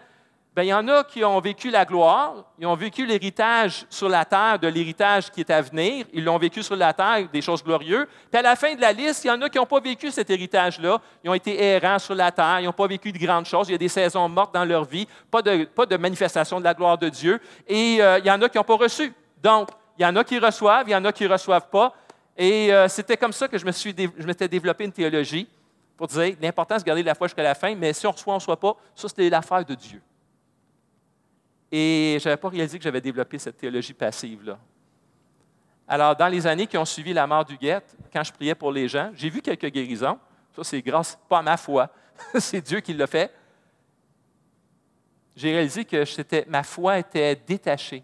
[0.56, 4.10] ben, il y en a qui ont vécu la gloire, ils ont vécu l'héritage sur
[4.10, 7.42] la terre de l'héritage qui est à venir, ils l'ont vécu sur la terre, des
[7.42, 8.08] choses glorieuses.
[8.32, 10.10] Puis à la fin de la liste, il y en a qui n'ont pas vécu
[10.10, 13.46] cet héritage-là, ils ont été errants sur la terre, ils n'ont pas vécu de grandes
[13.46, 16.60] choses, il y a des saisons mortes dans leur vie, pas de, pas de manifestation
[16.60, 19.14] de la gloire de Dieu, et euh, il y en a qui n'ont pas reçu.
[19.42, 21.94] Donc, il y en a qui reçoivent, il y en a qui ne reçoivent pas.
[22.36, 25.48] Et euh, c'était comme ça que je me suis je m'étais développé une théologie
[25.96, 28.34] pour dire l'important, c'est de garder la foi jusqu'à la fin, mais si on reçoit,
[28.34, 30.02] on ne reçoit pas, ça, c'était l'affaire de Dieu.
[31.72, 34.58] Et je n'avais pas réalisé que j'avais développé cette théologie passive-là.
[35.88, 38.72] Alors, dans les années qui ont suivi la mort du guette, quand je priais pour
[38.72, 40.20] les gens, j'ai vu quelques guérisons.
[40.56, 41.90] Ça, c'est grâce, pas à ma foi,
[42.40, 43.34] c'est Dieu qui l'a fait.
[45.36, 48.04] J'ai réalisé que ma foi était détachée.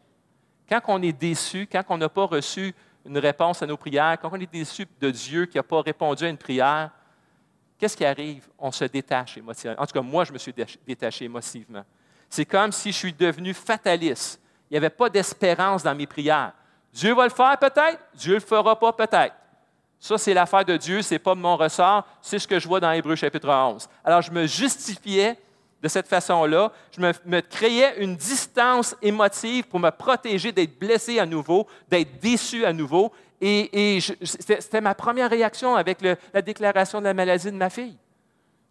[0.67, 2.73] Quand on est déçu, quand on n'a pas reçu
[3.05, 6.25] une réponse à nos prières, quand on est déçu de Dieu qui n'a pas répondu
[6.25, 6.89] à une prière,
[7.77, 8.47] qu'est-ce qui arrive?
[8.57, 9.75] On se détache émotivement.
[9.77, 10.53] En tout cas, moi, je me suis
[10.87, 11.85] détaché émotivement.
[12.35, 14.41] C'est comme si je suis devenu fataliste.
[14.69, 16.51] Il n'y avait pas d'espérance dans mes prières.
[16.91, 19.33] Dieu va le faire peut-être, Dieu ne le fera pas peut-être.
[20.01, 22.81] Ça, c'est l'affaire de Dieu, ce n'est pas mon ressort, c'est ce que je vois
[22.81, 23.87] dans Hébreu chapitre 11.
[24.03, 25.37] Alors, je me justifiais
[25.81, 26.73] de cette façon-là.
[26.91, 32.65] Je me, créais une distance émotive pour me protéger d'être blessé à nouveau, d'être déçu
[32.65, 33.13] à nouveau.
[33.39, 35.99] Et, c'était ma première réaction avec
[36.33, 37.95] la déclaration de la maladie de ma fille.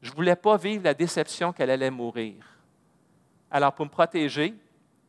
[0.03, 2.35] Je ne voulais pas vivre la déception qu'elle allait mourir.
[3.55, 4.53] Alors, pour me protéger,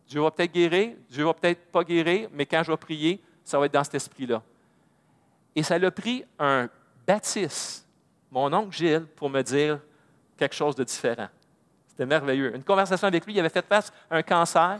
[0.08, 3.58] Dieu va peut-être guérir, Dieu va peut-être pas guérir, mais quand je vais prier, ça
[3.58, 4.40] va être dans cet esprit-là.
[5.56, 6.70] Et ça l'a pris un
[7.08, 7.88] baptiste,
[8.30, 9.80] mon oncle Gilles, pour me dire
[10.38, 11.28] quelque chose de différent.
[11.88, 12.56] C'était merveilleux.
[12.56, 14.80] Une conversation avec lui, il avait fait face à un cancer.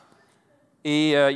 [0.84, 1.34] Et euh,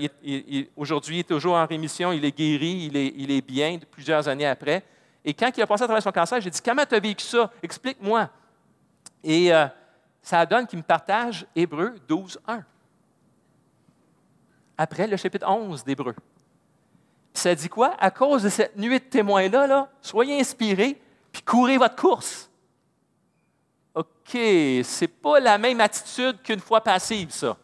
[0.77, 4.83] aujourd'hui, il est toujours en rémission, il est guéri, il est, bien plusieurs années après.
[5.25, 7.25] Et quand il a passé à travers son cancer, j'ai dit Comment tu as vécu
[7.25, 7.51] ça?
[7.63, 8.29] Explique-moi.
[9.23, 9.65] Et euh,
[10.21, 12.63] ça donne qu'il me partage Hébreu 12, 1.
[14.77, 16.15] Après le chapitre 11 d'Hébreu.
[17.33, 17.95] Ça dit quoi?
[17.99, 21.01] À cause de cette nuit de témoins-là, là, soyez inspirés,
[21.31, 22.49] puis courez votre course.
[23.93, 24.37] OK,
[24.83, 27.57] c'est pas la même attitude qu'une foi passive, ça.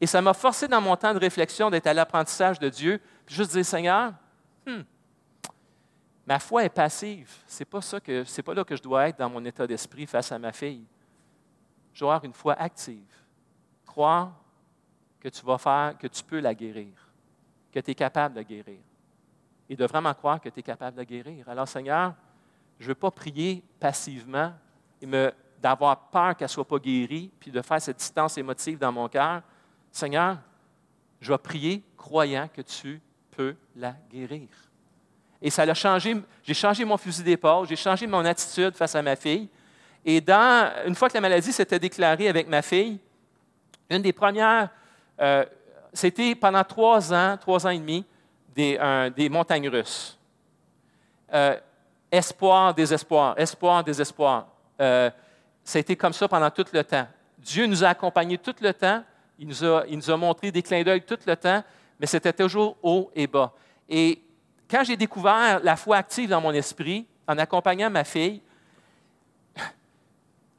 [0.00, 3.36] Et ça m'a forcé dans mon temps de réflexion d'être à l'apprentissage de Dieu, puis
[3.36, 4.12] juste dire, Seigneur,
[4.66, 4.82] hmm,
[6.26, 7.30] ma foi est passive.
[7.46, 10.52] C'est pas pas là que je dois être dans mon état d'esprit face à ma
[10.52, 10.84] fille.
[11.94, 13.06] Je avoir une foi active.
[13.86, 14.32] Croire
[15.20, 16.92] que tu vas faire, que tu peux la guérir,
[17.72, 18.80] que tu es capable de guérir.
[19.70, 21.48] Et de vraiment croire que tu es capable de guérir.
[21.48, 22.14] Alors, Seigneur,
[22.78, 24.52] je ne veux pas prier passivement
[25.00, 25.06] et
[25.60, 29.08] d'avoir peur qu'elle ne soit pas guérie, puis de faire cette distance émotive dans mon
[29.08, 29.42] cœur.
[29.90, 30.38] Seigneur,
[31.20, 34.48] je vais prier croyant que tu peux la guérir.
[35.40, 39.02] Et ça a changé, j'ai changé mon fusil d'épaule, j'ai changé mon attitude face à
[39.02, 39.48] ma fille.
[40.04, 40.22] Et
[40.86, 42.98] une fois que la maladie s'était déclarée avec ma fille,
[43.88, 44.68] une des premières,
[45.20, 45.44] euh,
[45.92, 48.04] c'était pendant trois ans, trois ans et demi,
[48.54, 48.78] des,
[49.16, 50.18] des montagnes russes.
[51.32, 51.56] Euh,
[52.12, 54.46] espoir, désespoir, espoir, désespoir.
[54.80, 55.10] Euh,
[55.64, 57.06] ça a été comme ça pendant tout le temps.
[57.38, 59.02] Dieu nous a accompagnés tout le temps.
[59.38, 61.64] Il nous a, il nous a montré des clins d'œil tout le temps,
[61.98, 63.52] mais c'était toujours haut et bas.
[63.88, 64.22] Et
[64.70, 68.40] quand j'ai découvert la foi active dans mon esprit, en accompagnant ma fille,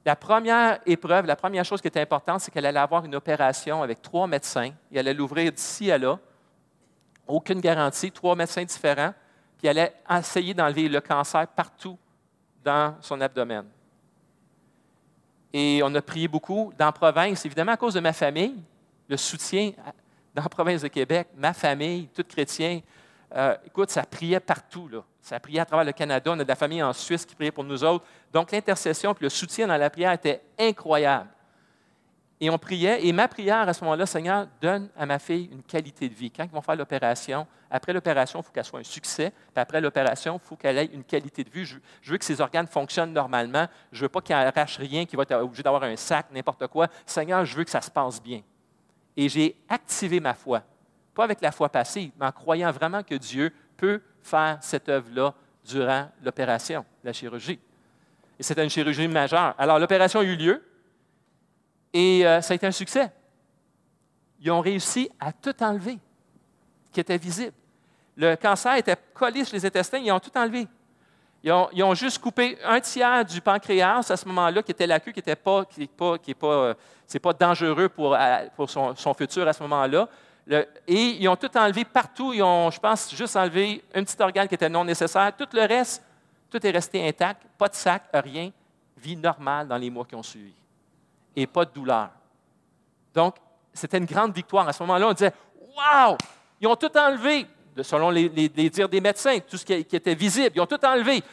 [0.06, 3.82] la première épreuve, la première chose qui était importante, c'est qu'elle allait avoir une opération
[3.82, 4.72] avec trois médecins.
[4.92, 6.20] Elle allait l'ouvrir d'ici à là.
[7.28, 9.14] Aucune garantie, trois médecins différents.
[9.58, 11.98] Puis elle allait essayer d'enlever le cancer partout
[12.64, 13.66] dans son abdomen.
[15.52, 18.62] Et on a prié beaucoup dans la province, évidemment à cause de ma famille,
[19.08, 19.72] le soutien
[20.36, 22.82] dans la province de Québec, ma famille, toute chrétienne,
[23.36, 24.88] euh, écoute, ça priait partout.
[24.88, 25.04] Là.
[25.26, 26.30] Ça priait à travers le Canada.
[26.32, 28.06] On a de la famille en Suisse qui priait pour nous autres.
[28.32, 31.32] Donc, l'intercession et le soutien dans la prière était incroyable.
[32.40, 33.08] Et on priait.
[33.08, 36.30] Et ma prière à ce moment-là, Seigneur, donne à ma fille une qualité de vie.
[36.30, 39.32] Quand ils vont faire l'opération, après l'opération, il faut qu'elle soit un succès.
[39.32, 41.66] Puis après l'opération, il faut qu'elle ait une qualité de vie.
[41.66, 43.66] Je, veux que ses organes fonctionnent normalement.
[43.92, 46.68] Je ne veux pas qu'elle arrache rien, qu'il va être obligé d'avoir un sac, n'importe
[46.68, 46.88] quoi.
[47.04, 48.44] Seigneur, je veux que ça se passe bien.
[49.18, 50.62] Et j'ai activé ma foi
[51.16, 55.34] pas avec la foi passive, mais en croyant vraiment que Dieu peut faire cette œuvre-là
[55.64, 57.60] durant l'opération, la chirurgie.
[58.40, 59.56] Et c'était une chirurgie majeure.
[59.58, 60.64] Alors, l'opération a eu lieu
[61.94, 63.12] et euh, ça a été un succès.
[64.42, 65.98] Ils ont réussi à tout enlever
[66.92, 67.54] qui était visible.
[68.18, 70.68] Le cancer était collé sur les intestins, ils ont tout enlevé.
[71.44, 75.12] Ils ont, juste coupé un tiers du pancréas à ce moment-là, qui était la queue,
[75.12, 75.64] qui n'est pas,
[75.96, 76.74] pas, pas, euh,
[77.22, 78.18] pas dangereux pour,
[78.56, 80.10] pour son, futur à ce moment-là
[80.48, 82.34] et ils ont tout enlevé partout.
[82.34, 85.36] Ils ont, je pense, juste enlevé un petit organe qui était non nécessaire.
[85.36, 86.04] Tout le reste,
[86.50, 87.42] tout est resté intact.
[87.58, 88.52] Pas de sac, rien.
[88.98, 90.54] Vie normale dans les mois qui ont suivi.
[91.36, 92.10] Et pas de douleur.
[93.14, 93.36] Donc,
[93.74, 94.68] c'était une grande victoire.
[94.68, 95.34] À ce moment-là, on disait
[95.76, 96.18] Waouh
[96.62, 97.48] Ils ont tout enlevé,
[97.82, 100.52] selon les, dires des médecins, tout ce qui, était visible.
[100.56, 101.24] Ils ont tout enlevé.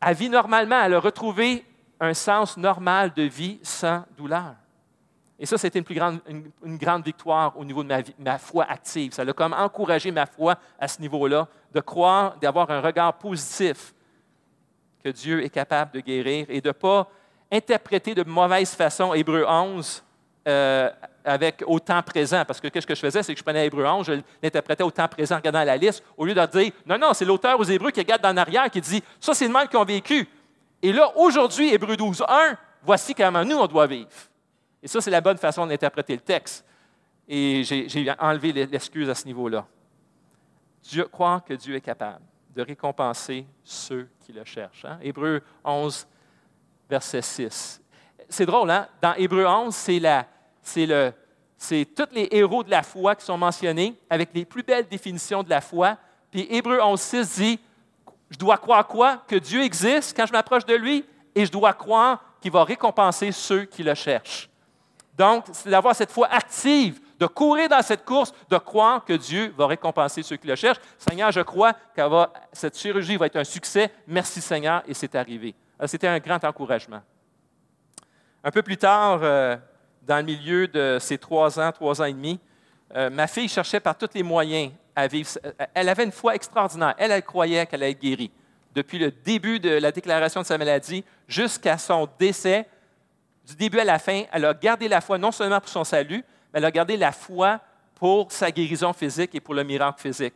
[0.00, 1.64] À vie normalement, elle a retrouvé
[2.00, 4.54] un sens normal de vie sans douleur.
[5.38, 6.20] Et ça, c'était une, plus grande,
[6.64, 9.12] une, grande victoire au niveau de ma, ma foi active.
[9.12, 13.94] Ça a comme encouragé ma foi à ce niveau-là, de croire, d'avoir un regard positif
[15.02, 17.08] que Dieu est capable de guérir et de ne pas
[17.50, 20.02] interpréter de mauvaise façon Hébreu 11
[20.46, 20.90] euh,
[21.24, 22.44] avec au temps présent.
[22.44, 24.90] Parce que ce que je faisais, c'est que je prenais Hébreu 11, je l'interprétais au
[24.90, 27.64] temps présent en regardant la liste, au lieu de dire non, non, c'est l'auteur aux
[27.64, 30.26] Hébreux qui regarde en arrière qui dit ça, c'est le mal qu'ils ont vécu.
[30.82, 34.08] Et là, aujourd'hui, Hébreu 12, 1, voici comment nous, on doit vivre.
[34.82, 36.64] Et ça, c'est la bonne façon d'interpréter le texte.
[37.28, 39.66] Et j'ai enlevé l'excuse à ce niveau-là.
[40.82, 44.84] Dieu croit que Dieu est capable de récompenser ceux qui le cherchent.
[44.84, 44.98] Hein?
[45.02, 46.06] Hébreu 11,
[46.88, 47.82] verset 6.
[48.28, 48.88] C'est drôle, hein?
[49.00, 50.00] Dans Hébreu 11, c'est
[50.86, 51.12] le,
[51.56, 55.42] c'est tous les héros de la foi qui sont mentionnés avec les plus belles définitions
[55.42, 55.96] de la foi.
[56.30, 57.60] Puis Hébreu 11, 6 dit
[58.30, 59.22] Je dois croire quoi?
[59.26, 61.04] Que Dieu existe quand je m'approche de lui?
[61.34, 64.48] Et je dois croire qu'il va récompenser ceux qui le cherchent.
[65.18, 69.66] Donc, d'avoir cette foi active, de courir dans cette course, de croire que Dieu va
[69.66, 70.80] récompenser ceux qui le cherchent.
[70.96, 72.02] Seigneur, je crois que
[72.52, 73.90] cette chirurgie va être un succès.
[74.06, 75.56] Merci Seigneur, et c'est arrivé.
[75.86, 77.02] C'était un grand encouragement.
[78.44, 79.56] Un peu plus tard, euh,
[80.02, 82.38] dans le milieu de ses trois ans, trois ans et demi,
[82.94, 85.28] euh, ma fille cherchait par tous les moyens à vivre.
[85.74, 86.94] Elle avait une foi extraordinaire.
[86.96, 88.30] Elle, elle croyait qu'elle allait être guérie.
[88.74, 92.68] Depuis le début de la déclaration de sa maladie jusqu'à son décès,
[93.48, 96.22] du début à la fin, elle a gardé la foi non seulement pour son salut,
[96.52, 97.58] mais elle a gardé la foi
[97.94, 100.34] pour sa guérison physique et pour le miracle physique.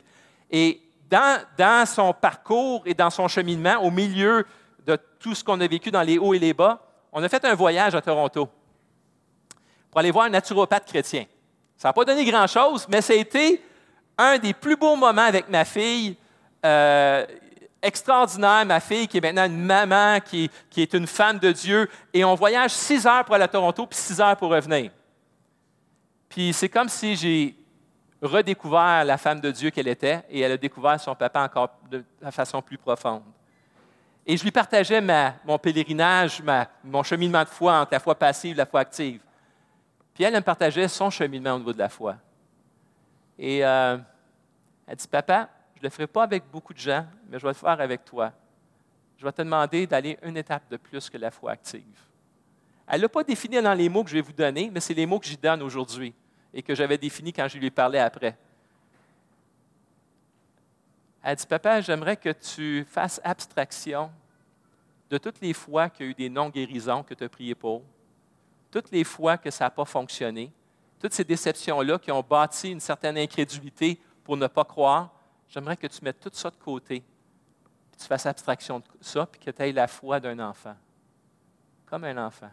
[0.49, 4.45] Et dans, dans son parcours et dans son cheminement, au milieu
[4.85, 7.45] de tout ce qu'on a vécu dans les hauts et les bas, on a fait
[7.45, 8.49] un voyage à Toronto
[9.91, 11.25] pour aller voir un naturopathe chrétien.
[11.77, 13.61] Ça n'a pas donné grand-chose, mais ça a été
[14.17, 16.17] un des plus beaux moments avec ma fille.
[16.65, 17.25] Euh,
[17.83, 21.89] extraordinaire, ma fille qui est maintenant une maman, qui, qui, est une femme de Dieu,
[22.13, 24.89] et on voyage six heures pour aller à Toronto, puis six heures pour revenir.
[26.29, 27.55] Puis c'est comme si j'ai
[28.21, 32.03] redécouvert la femme de Dieu qu'elle était, et elle a découvert son papa encore de
[32.31, 33.23] façon plus profonde.
[34.25, 35.01] Et je lui partageais
[35.43, 36.41] mon pèlerinage,
[36.83, 39.19] mon cheminement de foi entre la foi passive et la foi active.
[40.13, 42.15] Puis elle, me partageait son cheminement au niveau de la foi.
[43.37, 43.97] Et euh,
[44.87, 45.49] elle dit, Papa,
[45.83, 48.31] le ferai pas avec beaucoup de gens, mais je vais le faire avec toi.
[49.17, 51.99] Je vais te demander d'aller une étape de plus que la foi active.
[52.87, 54.93] Elle ne l'a pas défini dans les mots que je vais vous donner, mais c'est
[54.93, 56.13] les mots que j'y donne aujourd'hui
[56.53, 58.37] et que j'avais définis quand je lui ai parlé après.
[61.21, 64.11] Elle dit, Papa, j'aimerais que tu fasses abstraction
[65.09, 67.83] de toutes les fois qu'il y a eu des non-guérisons que tu as prié pour,
[68.71, 70.51] toutes les fois que ça n'a pas fonctionné,
[70.99, 75.13] toutes ces déceptions-là qui ont bâti une certaine incrédulité pour ne pas croire,
[75.53, 77.01] j'aimerais que tu mettes tout ça de côté,
[77.91, 80.75] que tu fasses abstraction de ça, puis que tu aies la foi d'un enfant,
[81.85, 82.49] comme un enfant.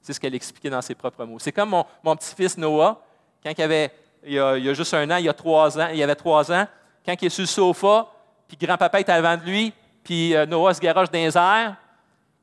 [0.00, 1.38] C'est ce qu'elle expliquait dans ses propres mots.
[1.38, 1.70] C'est comme
[2.02, 3.00] mon, petit-fils Noah,
[3.42, 3.92] quand il, avait,
[4.24, 6.66] il, y a, juste un an, il y a trois ans, il avait trois ans,
[7.04, 8.08] quand il est sur le sofa,
[8.48, 11.76] puis grand-papa est avant de lui, puis euh, Noah se garoche dans les airs,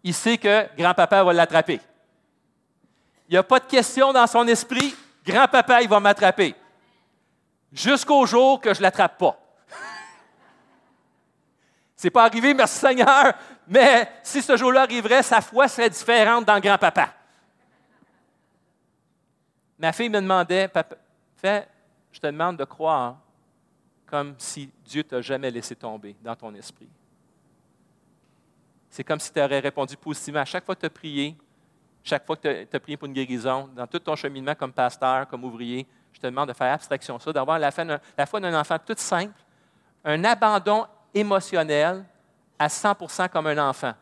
[0.03, 1.81] il sait que grand-papa va l'attraper.
[3.27, 6.55] Il n'y a pas de question dans son esprit, grand-papa, il va m'attraper.
[7.73, 9.37] Jusqu'au jour que je ne l'attrape pas.
[12.01, 13.33] C'est pas arrivé, merci Seigneur,
[13.67, 17.13] mais si ce jour-là arriverait, sa foi serait différente dans grand-papa.
[19.77, 20.95] Ma fille me demandait, papa,
[21.43, 23.17] je te demande de croire
[24.05, 26.87] comme si Dieu t'a jamais laissé tomber dans ton esprit.
[28.89, 31.35] C'est comme si tu aurais répondu positivement à chaque fois que tu as prié,
[32.01, 35.27] chaque fois que tu as, prié pour une guérison, dans tout ton cheminement comme pasteur,
[35.27, 37.71] comme ouvrier, je te demande de faire abstraction ça, d'avoir la,
[38.17, 39.37] la foi d'un enfant tout simple,
[40.05, 42.05] un abandon émotionnel
[42.57, 42.95] à 100
[43.31, 43.93] comme un enfant.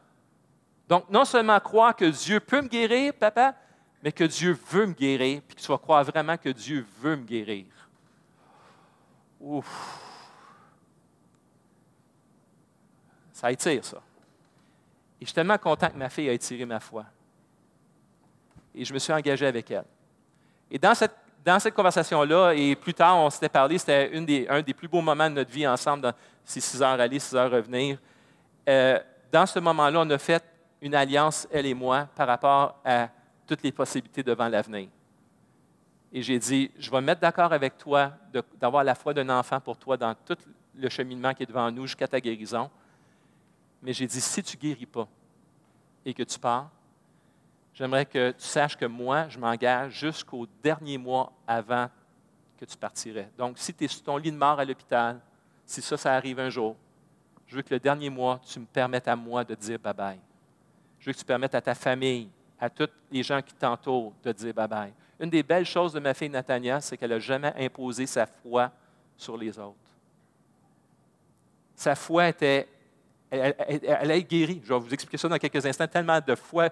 [0.88, 3.56] Donc, non seulement croire que Dieu peut me guérir, papa,
[4.02, 7.15] mais que Dieu veut me guérir, puis que tu vas croire vraiment que Dieu veut
[7.15, 7.65] me guérir.
[9.39, 10.04] Ouf.
[13.34, 13.98] Ça étire, ça.
[15.20, 17.06] Et je suis tellement content que ma fille ait étiré ma foi.
[18.74, 19.86] Et je me suis engagé avec elle.
[20.70, 21.15] Et dans cette,
[21.47, 24.12] dans cette conversation-là, et plus tard, on s'était parlé, c'était
[24.49, 26.12] un des plus beaux moments de notre vie ensemble, dans
[26.43, 27.97] ces six heures aller, six heures revenir.
[28.67, 28.99] Euh,
[29.31, 30.43] dans ce moment-là, on a fait
[30.81, 33.07] une alliance, elle et moi, par rapport à
[33.47, 34.89] toutes les possibilités devant l'avenir.
[36.12, 38.12] Et j'ai dit, je vais me mettre d'accord avec toi
[38.60, 40.36] d'avoir la foi d'un enfant pour toi dans tout
[40.75, 42.69] le cheminement qui est devant nous jusqu'à ta guérison.
[43.81, 45.07] Mais j'ai dit, si tu ne guéris pas
[46.05, 46.69] et que tu pars,
[47.78, 51.88] j'aimerais que tu saches que moi, je m'engage jusqu'au dernier mois avant
[52.58, 53.30] que tu partirais.
[53.38, 55.20] Donc, si tu es sur ton lit de mort à l'hôpital,
[55.63, 56.76] si ça, ça arrive un jour,
[57.46, 60.18] je veux que le dernier mois, tu me permettes à moi de dire bye-bye.
[61.00, 64.32] Je veux que tu permettes à ta famille, à tous les gens qui t'entourent de
[64.32, 64.92] dire bye-bye.
[65.20, 68.72] Une des belles choses de ma fille Natania, c'est qu'elle n'a jamais imposé sa foi
[69.16, 69.78] sur les autres.
[71.76, 72.68] Sa foi était
[73.30, 74.62] elle, a été guérie.
[74.63, 75.88] Je vais vous expliquer ça dans quelques instants.
[75.88, 76.70] Tellement de fois,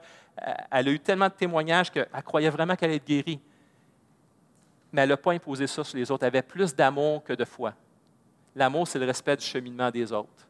[0.71, 3.39] elle a eu tellement de témoignages qu'elle croyait vraiment qu'elle allait être guérie.
[4.91, 6.23] Mais elle n'a pas imposé ça sur les autres.
[6.23, 7.73] Elle avait plus d'amour que de foi.
[8.55, 10.47] L'amour, c'est le respect du cheminement des autres.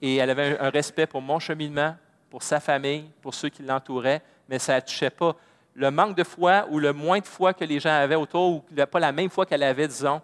[0.00, 1.96] Et elle avait un respect pour mon cheminement,
[2.30, 5.34] pour sa famille, pour ceux qui l'entouraient, mais ça ne touchait pas
[5.74, 8.86] le manque de foi ou le moins de foi que les gens avaient autour, ou
[8.86, 10.20] pas la même foi qu'elle avait, disons,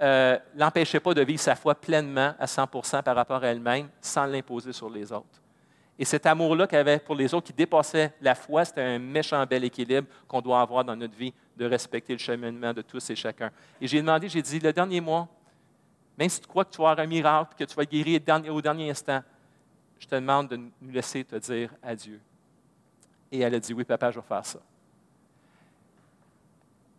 [0.00, 4.26] euh, l'empêchait pas de vivre sa foi pleinement à 100% par rapport à elle-même sans
[4.26, 5.42] l'imposer sur les autres.
[5.98, 9.44] Et cet amour-là qu'elle avait pour les autres qui dépassait la foi, c'était un méchant
[9.44, 13.16] bel équilibre qu'on doit avoir dans notre vie de respecter le cheminement de tous et
[13.16, 13.50] chacun.
[13.80, 15.26] Et j'ai demandé, j'ai dit, le dernier mois,
[16.16, 18.62] même si tu crois que tu vas avoir un miracle, que tu vas guérir au
[18.62, 19.22] dernier instant,
[19.98, 22.20] je te demande de nous laisser te dire adieu.
[23.32, 24.60] Et elle a dit, oui, papa, je vais faire ça.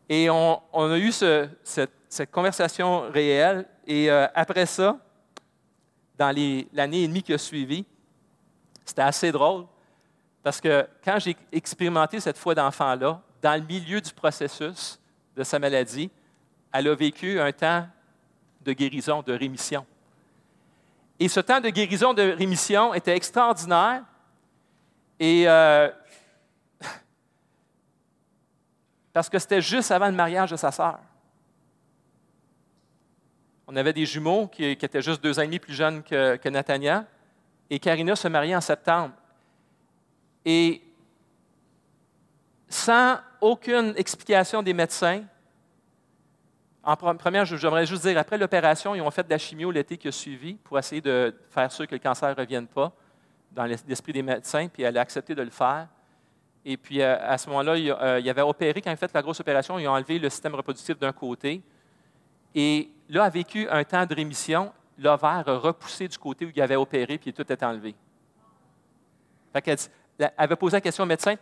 [0.09, 3.65] Et on, a eu cette cette conversation réelle.
[3.85, 4.97] Et euh, après ça,
[6.17, 6.35] dans
[6.73, 7.85] l'année et demie qui a suivi,
[8.83, 9.65] c'était assez drôle
[10.41, 14.99] Parce que quand j'ai expérimenté cette foi d'enfant-là, dans le milieu du processus
[15.35, 16.09] de sa maladie,
[16.73, 17.87] elle a vécu un temps
[18.61, 19.85] de guérison, de rémission.
[21.19, 24.03] Et ce temps de guérison, de rémission était extraordinaire.
[25.19, 25.89] Et euh,
[29.13, 30.99] parce que c'était juste avant le mariage de sa sœur.
[33.71, 37.05] On avait des jumeaux qui, étaient juste deux ans et demi plus jeunes que, Nathania.
[37.69, 39.13] Et Karina se mariait en septembre.
[40.43, 40.81] Et
[42.67, 45.21] sans aucune explication des médecins,
[46.81, 50.07] en première, j'aimerais juste dire, après l'opération, ils ont fait de la chimio l'été qui
[50.07, 52.91] a suivi pour essayer de faire sûr que le cancer ne revienne pas
[53.51, 55.87] dans l'esprit des médecins, puis elle a accepté de le faire.
[56.65, 59.21] Et puis, euh, à ce moment-là, il, euh, avait opéré, quand il a fait la
[59.21, 61.61] grosse opération, ils ont enlevé le système reproductif d'un côté.
[62.55, 64.71] Et là, a vécu un temps de rémission.
[64.97, 67.95] L'ovaire a repoussé du côté où il avait opéré, puis tout est enlevé.
[69.53, 69.67] Fait
[70.17, 71.35] elle, avait posé la question au médecin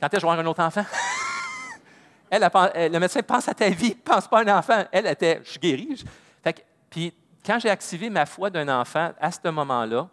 [0.00, 0.84] quand est-ce que je vais un autre enfant?
[2.30, 2.42] Elle,
[2.92, 4.84] le médecin pense à ta vie, pense pas à un enfant.
[4.92, 6.04] Elle était, je suis guérie.
[6.88, 7.12] puis
[7.44, 10.08] quand j'ai activé ma foi d'un enfant, à ce moment-là,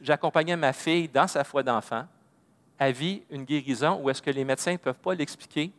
[0.00, 2.04] j'accompagnais ma fille dans sa foi d'enfant.
[2.78, 5.72] Elle vit une guérison où est-ce que les médecins ne peuvent pas l'expliquer.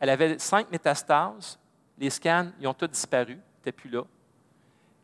[0.00, 1.58] Elle avait cinq métastases.
[1.98, 4.02] Les scans, ils ont tous disparu, n'étaient plus là.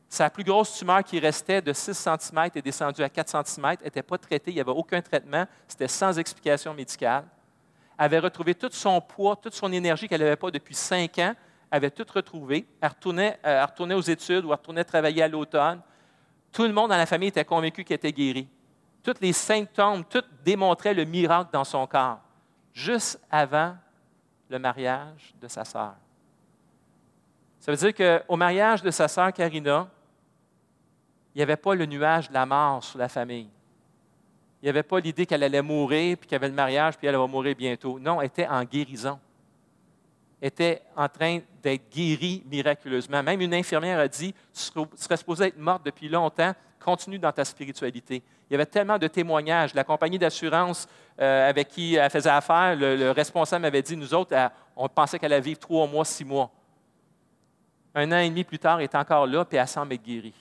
[0.08, 4.02] Sa plus grosse tumeur qui restait de 6 cm est descendue à 4 cm, n'était
[4.02, 7.24] pas traitée, il n'y avait aucun traitement, c'était sans explication médicale
[8.00, 11.34] avait retrouvé tout son poids, toute son énergie qu'elle n'avait pas depuis cinq ans,
[11.70, 12.66] avait tout retrouvé.
[12.80, 15.82] Elle retournait, euh, retournait aux études ou elle retournait travailler à l'automne.
[16.50, 18.48] Tout le monde dans la famille était convaincu qu'elle était guérie.
[19.02, 22.20] Tous les symptômes, tout démontraient le miracle dans son corps,
[22.72, 23.76] juste avant
[24.48, 25.94] le mariage de sa sœur.
[27.60, 29.86] Ça veut dire qu'au mariage de sa sœur Karina,
[31.34, 33.48] il n'y avait pas le nuage de la mort sur la famille.
[34.60, 37.06] Il n'y avait pas l'idée qu'elle allait mourir, puis qu'il y avait le mariage, puis
[37.06, 37.98] elle va mourir bientôt.
[37.98, 39.18] Non, elle était en guérison.
[40.40, 43.22] Elle était en train d'être guérie miraculeusement.
[43.22, 47.44] Même une infirmière a dit Tu serais supposée être morte depuis longtemps, continue dans ta
[47.44, 48.22] spiritualité.
[48.48, 49.74] Il y avait tellement de témoignages.
[49.74, 50.88] La compagnie d'assurance
[51.20, 54.34] euh, avec qui elle faisait affaire, le, responsable m'avait dit Nous autres,
[54.74, 56.50] on pensait qu'elle allait vivre trois mois, six mois.
[57.94, 60.34] Un an et demi plus tard, elle est encore là, puis elle semble être guérie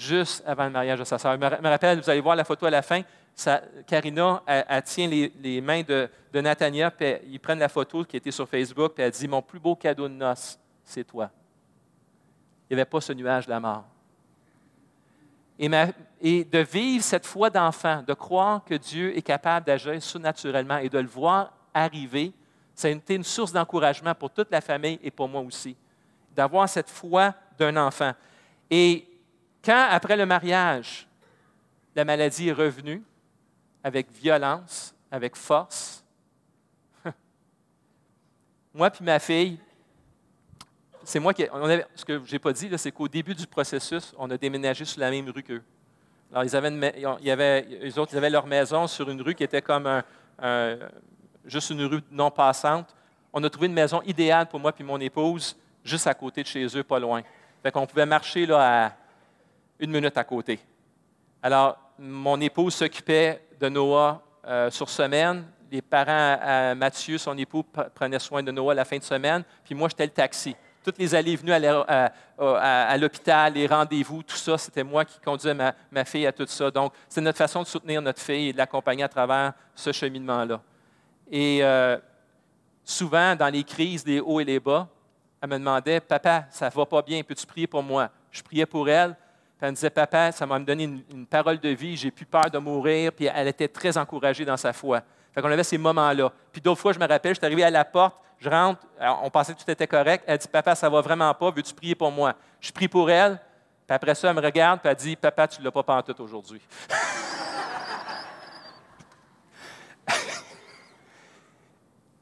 [0.00, 1.32] juste avant le mariage de sa sœur.
[1.34, 3.02] Je me rappelle, vous allez voir la photo à la fin,
[3.86, 8.30] Karina, elle, tient les, mains de, de Nathania, puis ils prennent la photo qui était
[8.30, 11.30] sur Facebook, puis elle dit Mon plus beau cadeau de noces, c'est toi.
[12.68, 13.84] Il n'y avait pas ce nuage de la mort.
[15.58, 20.88] Et de vivre cette foi d'enfant, de croire que Dieu est capable d'agir surnaturellement et
[20.88, 22.32] de le voir arriver,
[22.80, 25.76] ça a été une source d'encouragement pour toute la famille et pour moi aussi,
[26.34, 28.12] d'avoir cette foi d'un enfant.
[28.70, 29.06] Et
[29.62, 31.06] quand, après le mariage,
[31.94, 33.02] la maladie est revenue,
[33.84, 36.02] avec violence, avec force,
[38.74, 39.58] moi puis ma fille,
[41.04, 41.44] c'est moi qui.
[41.94, 45.00] Ce que je n'ai pas dit, c'est qu'au début du processus, on a déménagé sur
[45.00, 45.62] la même rue qu'eux.
[46.30, 50.02] Alors, ils avaient, ils avaient, avaient leur maison sur une rue qui était comme
[50.38, 50.78] un,
[51.50, 52.94] juste une rue non passante.
[53.32, 56.48] On a trouvé une maison idéale pour moi et mon épouse, juste à côté de
[56.48, 57.22] chez eux, pas loin.
[57.62, 58.92] Fait qu'on pouvait marcher là, à
[59.78, 60.60] une minute à côté.
[61.42, 65.44] Alors, mon épouse s'occupait de Noah euh, sur semaine.
[65.70, 67.62] Les parents à Mathieu, son époux,
[67.94, 69.44] prenaient soin de Noah la fin de semaine.
[69.64, 70.56] Puis moi, j'étais le taxi.
[70.82, 75.54] Toutes les allées et venues à, l'hôpital, les rendez-vous, tout ça, c'était moi qui conduisais
[75.54, 76.70] ma, fille à tout ça.
[76.70, 80.60] Donc, c'est notre façon de soutenir notre fille et de l'accompagner à travers ce cheminement-là.
[81.30, 81.96] Et euh,
[82.84, 84.88] souvent, dans les crises, les hauts et les bas,
[85.40, 88.66] elle me demandait Papa, ça ne va pas bien, peux-tu prier pour moi Je priais
[88.66, 89.16] pour elle
[89.60, 92.58] elle me disait, papa, ça m'a donné une, parole de vie, j'ai plus peur de
[92.58, 93.12] mourir.
[93.12, 95.02] Puis elle était très encouragée dans sa foi.
[95.34, 96.32] Fait qu'on avait ces moments-là.
[96.50, 98.80] Puis d'autres fois, je me rappelle, je suis arrivé à la porte, je rentre,
[99.22, 100.24] on pensait que tout était correct.
[100.26, 102.34] Elle dit, papa, ça va vraiment pas, veux-tu prier pour moi?
[102.58, 103.38] Je prie pour elle.
[103.86, 106.20] Puis après ça, elle me regarde, puis elle dit, papa, tu ne l'as pas pantoute
[106.20, 106.62] aujourd'hui.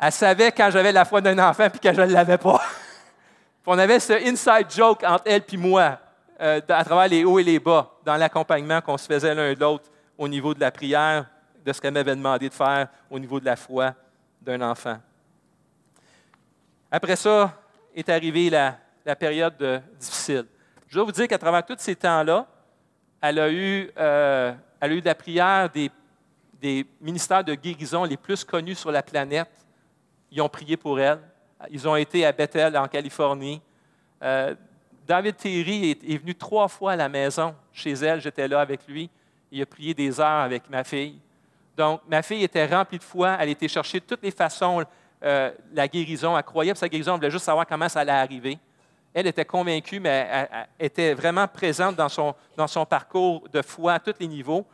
[0.01, 2.61] elle savait quand j'avais la foi d'un enfant, puis quand je ne l'avais pas.
[3.67, 5.99] on avait ce inside joke entre elle et moi.
[6.41, 9.61] Euh, à travers les hauts et les bas, dans l'accompagnement qu'on se faisait l'un de
[9.61, 11.27] l'autre au niveau de la prière,
[11.65, 13.93] de ce qu'elle m'avait demandé de faire au niveau de la foi
[14.41, 14.99] d'un enfant.
[16.91, 17.53] Après ça
[17.95, 18.79] est arrivée la,
[19.17, 20.47] période difficile.
[20.87, 22.47] Je dois vous dire qu'à travers tous ces temps-là,
[23.21, 25.91] elle a eu, euh, elle a eu de la prière des,
[27.01, 29.58] ministères de guérison les plus connus sur la planète.
[30.31, 31.21] Ils ont prié pour elle.
[31.71, 33.61] Ils ont été à Bethel, en Californie.
[34.23, 34.55] Euh,
[35.07, 39.09] David Thierry est, venu trois fois à la maison chez elle, j'étais là avec lui.
[39.51, 41.19] Il a prié des heures avec ma fille.
[41.77, 43.37] Donc, ma fille était remplie de foi.
[43.41, 44.85] Elle était chercher de toutes les façons
[45.25, 46.37] euh, la guérison.
[46.37, 47.13] Elle croyait que sa guérison.
[47.13, 48.59] Elle voulait juste savoir comment ça allait arriver.
[49.15, 53.95] Elle était convaincue, mais elle, était vraiment présente dans son, dans son parcours de foi
[53.95, 54.67] à tous les niveaux.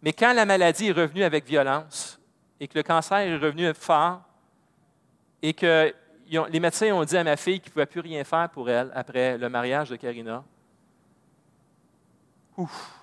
[0.00, 2.20] Mais quand la maladie est revenue avec violence
[2.60, 4.20] et que le cancer est revenu fort
[5.46, 5.94] et que
[6.26, 8.90] les médecins ont dit à ma fille qu'ils ne pouvaient plus rien faire pour elle
[8.94, 10.42] après le mariage de Karina,
[12.56, 12.98] ouf,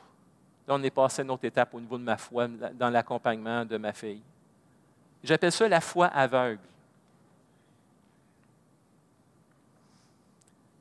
[0.67, 3.63] là, on est passé à une autre étape au niveau de ma foi dans l'accompagnement
[3.63, 4.23] de ma fille.
[5.23, 6.63] J'appelle ça la foi aveugle.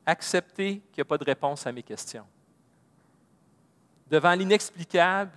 [0.03, 2.25] Accepter qu'il n'y a pas de réponse à mes questions.
[4.09, 5.31] Devant l'inexplicable,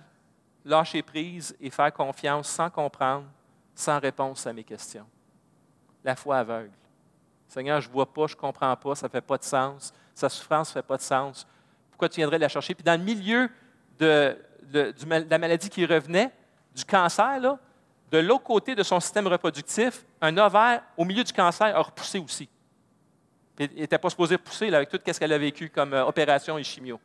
[0.65, 3.27] lâcher prise et faire confiance sans comprendre,
[3.75, 5.05] sans réponse à mes questions.
[6.05, 6.71] La foi aveugle.
[7.47, 9.91] Seigneur, je ne vois pas, je ne comprends pas, ça ne fait pas de sens,
[10.13, 11.47] sa souffrance ne fait pas de sens.
[11.89, 12.75] Pourquoi tu viendrais la chercher?
[12.75, 13.49] Puis dans le milieu
[13.97, 14.37] de,
[14.71, 16.31] la maladie qui revenait,
[16.75, 17.57] du cancer,
[18.11, 22.19] de l'autre côté de son système reproductif, un ovaire au milieu du cancer a repoussé
[22.19, 22.47] aussi.
[23.57, 26.63] il n'était pas supposé pousser avec tout ce qu'elle a vécu comme euh, opération et
[26.63, 26.99] chimio.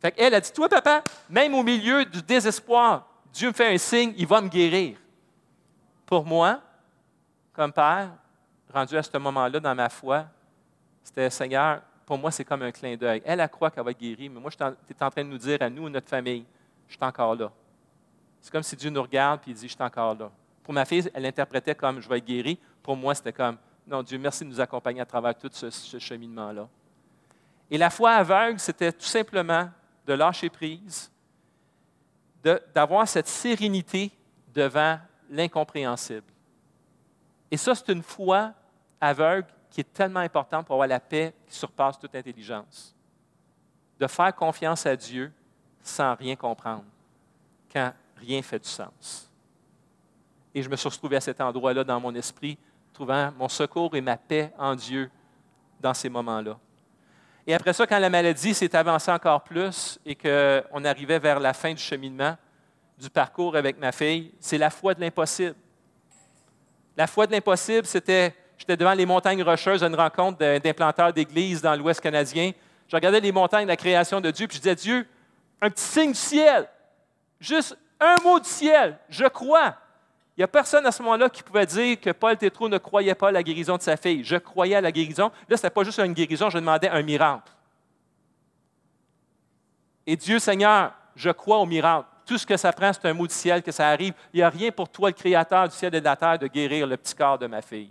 [0.00, 3.78] Fait elle a dit Toi, papa, même au milieu du désespoir, Dieu me fait un
[3.78, 4.96] signe, il va me guérir.
[6.06, 6.60] Pour moi,
[7.52, 8.10] comme père,
[8.72, 10.26] rendu à ce moment-là dans ma foi,
[11.02, 13.22] c'était Seigneur, pour moi, c'est comme un clin d'œil.
[13.24, 15.38] Elle, elle croit qu'elle va être guérie, mais moi, tu es en train de nous
[15.38, 16.44] dire à nous, notre famille,
[16.88, 17.52] je suis encore là.
[18.40, 20.30] C'est comme si Dieu nous regarde et il dit, je suis encore là.
[20.62, 22.58] Pour ma fille, elle l'interprétait comme je vais être guérie.
[22.82, 25.98] Pour moi, c'était comme, non, Dieu, merci de nous accompagner à travers tout ce, ce
[25.98, 26.68] cheminement-là.
[27.70, 29.70] Et la foi aveugle, c'était tout simplement
[30.06, 31.10] de lâcher prise,
[32.74, 34.10] d'avoir cette sérénité
[34.48, 34.98] devant
[35.28, 36.26] l'incompréhensible.
[37.50, 38.52] Et ça, c'est une foi
[39.00, 42.94] aveugle qui est tellement importante pour avoir la paix qui surpasse toute intelligence.
[43.98, 45.32] De faire confiance à Dieu
[45.82, 46.84] sans rien comprendre,
[47.72, 49.30] quand rien fait du sens.
[50.54, 52.58] Et je me suis retrouvé à cet endroit-là dans mon esprit,
[52.92, 55.10] trouvant mon secours et ma paix en Dieu
[55.80, 56.58] dans ces moments-là.
[57.46, 61.52] Et après ça, quand la maladie s'est avancée encore plus et qu'on arrivait vers la
[61.52, 62.36] fin du cheminement,
[62.98, 65.54] du parcours avec ma fille, c'est la foi de l'impossible.
[66.96, 71.62] La foi de l'impossible, c'était, j'étais devant les montagnes rocheuses à une rencontre d'implanteurs d'églises
[71.62, 72.52] dans l'Ouest canadien.
[72.88, 75.06] Je regardais les montagnes de la création de Dieu, puis je disais, Dieu,
[75.60, 76.68] un petit signe du ciel,
[77.38, 79.76] juste un mot du ciel, je crois.
[80.36, 83.14] Il n'y a personne à ce moment-là qui pouvait dire que Paul Tétrault ne croyait
[83.14, 84.24] pas à la guérison de sa fille.
[84.24, 85.30] Je croyais à la guérison.
[85.48, 87.52] Là, ce n'était pas juste une guérison, je demandais un miracle.
[90.06, 92.08] Et Dieu, Seigneur, je crois au miracle.
[92.30, 94.14] Tout ce que ça prend, c'est un mot du ciel, que ça arrive.
[94.32, 96.46] Il n'y a rien pour toi, le Créateur du ciel et de la terre, de
[96.46, 97.90] guérir le petit corps de ma fille.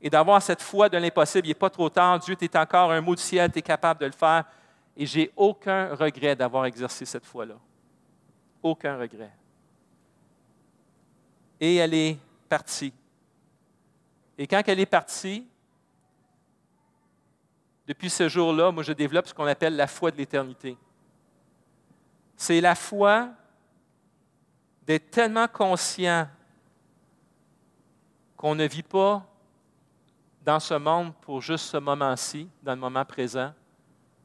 [0.00, 2.20] Et d'avoir cette foi de l'impossible, il n'est pas trop tard.
[2.20, 4.44] Dieu, tu es encore un mot du ciel, tu es capable de le faire.
[4.96, 7.56] Et j'ai aucun regret d'avoir exercé cette foi-là.
[8.62, 9.32] Aucun regret.
[11.58, 12.18] Et elle est
[12.48, 12.92] partie.
[14.38, 15.44] Et quand elle est partie,
[17.84, 20.78] depuis ce jour-là, moi, je développe ce qu'on appelle la foi de l'éternité.
[22.40, 23.30] C'est la foi
[24.86, 26.28] d'être tellement conscient
[28.36, 29.26] qu'on ne vit pas
[30.44, 33.52] dans ce monde pour juste ce moment-ci, dans le moment présent,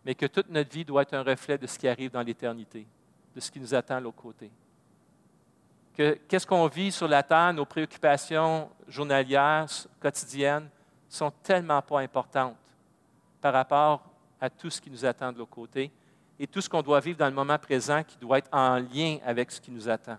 [0.05, 2.85] mais que toute notre vie doit être un reflet de ce qui arrive dans l'éternité,
[3.35, 4.51] de ce qui nous attend à l'autre côté.
[5.95, 9.65] Qu'est-ce qu'on vit sur la terre, nos préoccupations journalières,
[9.99, 10.69] quotidiennes,
[11.09, 12.57] sont tellement pas importantes
[13.41, 14.03] par rapport
[14.39, 15.91] à tout ce qui nous attend de l'autre côté
[16.43, 19.17] et tout ce qu'on doit vivre dans le moment présent qui doit être en lien
[19.25, 20.17] avec ce qui nous attend.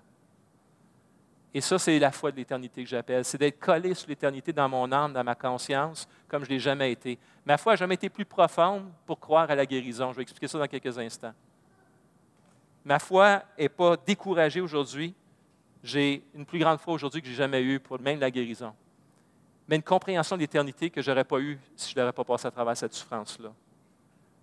[1.53, 3.27] Et ça, c'est la foi de l'éternité que j'appelle.
[3.27, 6.61] C'est d'être collé sur l'éternité dans mon âme, dans ma conscience, comme je ne l'ai
[6.61, 7.18] jamais été.
[7.45, 10.12] Ma foi n'a jamais été plus profonde pour croire à la guérison.
[10.12, 11.35] Je vais expliquer ça dans quelques instants.
[12.87, 15.14] Ma foi n'est pas découragée aujourd'hui.
[15.83, 18.72] J'ai une plus grande foi aujourd'hui que j'ai jamais eue pour même la guérison.
[19.68, 22.47] Mais une compréhension de l'éternité que je n'aurais pas eue si je n'aurais pas passé
[22.47, 23.53] à travers cette souffrance-là.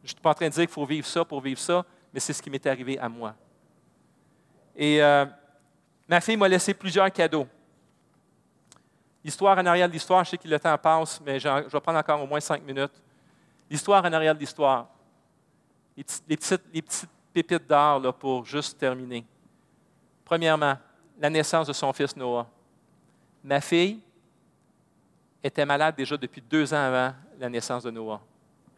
[0.04, 1.86] Je ne suis pas en train de dire qu'il faut vivre ça pour vivre ça,
[2.14, 3.36] mais c'est ce qui m'est arrivé à moi.
[4.76, 5.26] Et euh,
[6.08, 7.48] ma fille m'a laissé plusieurs cadeaux.
[9.24, 12.00] L'histoire en arrière de l'histoire, je sais que le temps passe, mais je vais prendre
[12.00, 13.02] encore au moins cinq minutes.
[13.70, 14.88] L'histoire en arrière de l'histoire.
[15.96, 19.24] Les, petites, les petites pépites d'or pour juste terminer.
[20.26, 20.78] Premièrement,
[21.20, 22.48] la naissance de son fils Noah.
[23.44, 24.00] Ma fille
[25.44, 28.22] était malade déjà depuis deux ans avant la naissance de Noah.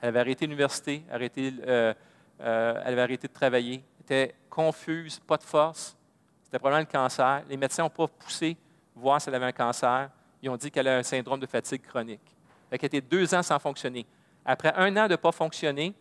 [0.03, 1.93] Elle avait arrêté l'université, euh,
[2.41, 5.95] euh, elle avait arrêté de travailler, était confuse, pas de force.
[6.43, 7.41] C'était probablement le cancer.
[7.47, 8.57] Les médecins n'ont pas poussé
[8.93, 10.09] voir si elle avait un cancer.
[10.41, 12.35] Ils ont dit qu'elle a un syndrome de fatigue chronique.
[12.69, 14.05] Elle était deux ans sans fonctionner.
[14.43, 15.93] Après un an de ne pas fonctionner,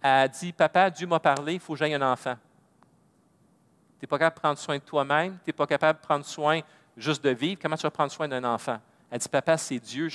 [0.00, 2.36] elle a dit Papa, Dieu m'a parlé, il faut que j'aille un enfant.
[3.98, 5.38] Tu n'es pas capable de prendre soin de toi-même.
[5.42, 6.60] Tu n'es pas capable de prendre soin
[6.96, 7.60] juste de vivre.
[7.60, 8.78] Comment tu vas prendre soin d'un enfant?
[9.10, 10.06] Elle dit, papa, c'est Dieu.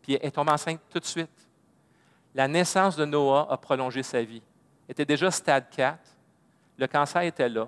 [0.00, 1.45] Puis elle tombe enceinte tout de suite.
[2.36, 4.42] La naissance de Noah a prolongé sa vie.
[4.86, 5.98] Elle était déjà stade 4.
[6.76, 7.66] Le cancer était là.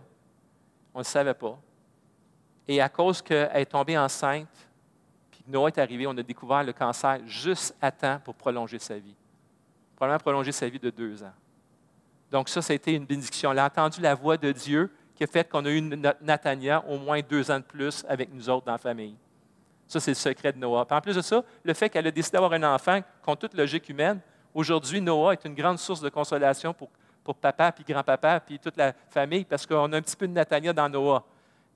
[0.92, 1.58] On ne le savait pas.
[2.68, 4.68] Et à cause qu'elle est tombée enceinte,
[5.30, 8.78] puis que Noah est arrivé, on a découvert le cancer juste à temps pour prolonger
[8.78, 9.14] sa vie.
[9.96, 11.32] Probablement prolonger sa vie de deux ans.
[12.30, 13.52] Donc ça, ça a été une bénédiction.
[13.52, 15.80] Elle a entendu la voix de Dieu qui a fait qu'on a eu
[16.20, 19.16] Nathania au moins deux ans de plus avec nous autres dans la famille.
[19.86, 20.86] Ça, c'est le secret de Noah.
[20.90, 23.88] en plus de ça, le fait qu'elle a décidé d'avoir un enfant contre toute logique
[23.88, 24.20] humaine,
[24.58, 26.88] aujourd'hui, Noah est une grande source de consolation pour,
[27.22, 30.32] pour papa, puis grand-papa, puis toute la famille, parce qu'on a un petit peu de
[30.32, 31.24] Nathania dans Noah.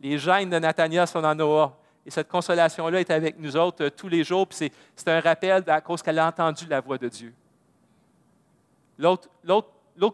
[0.00, 1.78] Les gènes de Nathania sont dans Noah.
[2.04, 5.62] Et cette consolation-là est avec nous autres euh, tous les jours, puis c'est un rappel
[5.68, 7.32] à cause qu'elle a entendu la voix de Dieu.
[8.98, 9.28] L'autre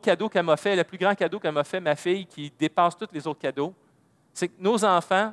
[0.03, 2.99] cadeau qu'elle m'a fait, le plus grand cadeau qu'elle m'a fait, ma fille, qui dépasse
[2.99, 3.73] tous les autres cadeaux,
[4.35, 5.33] c'est que nos enfants,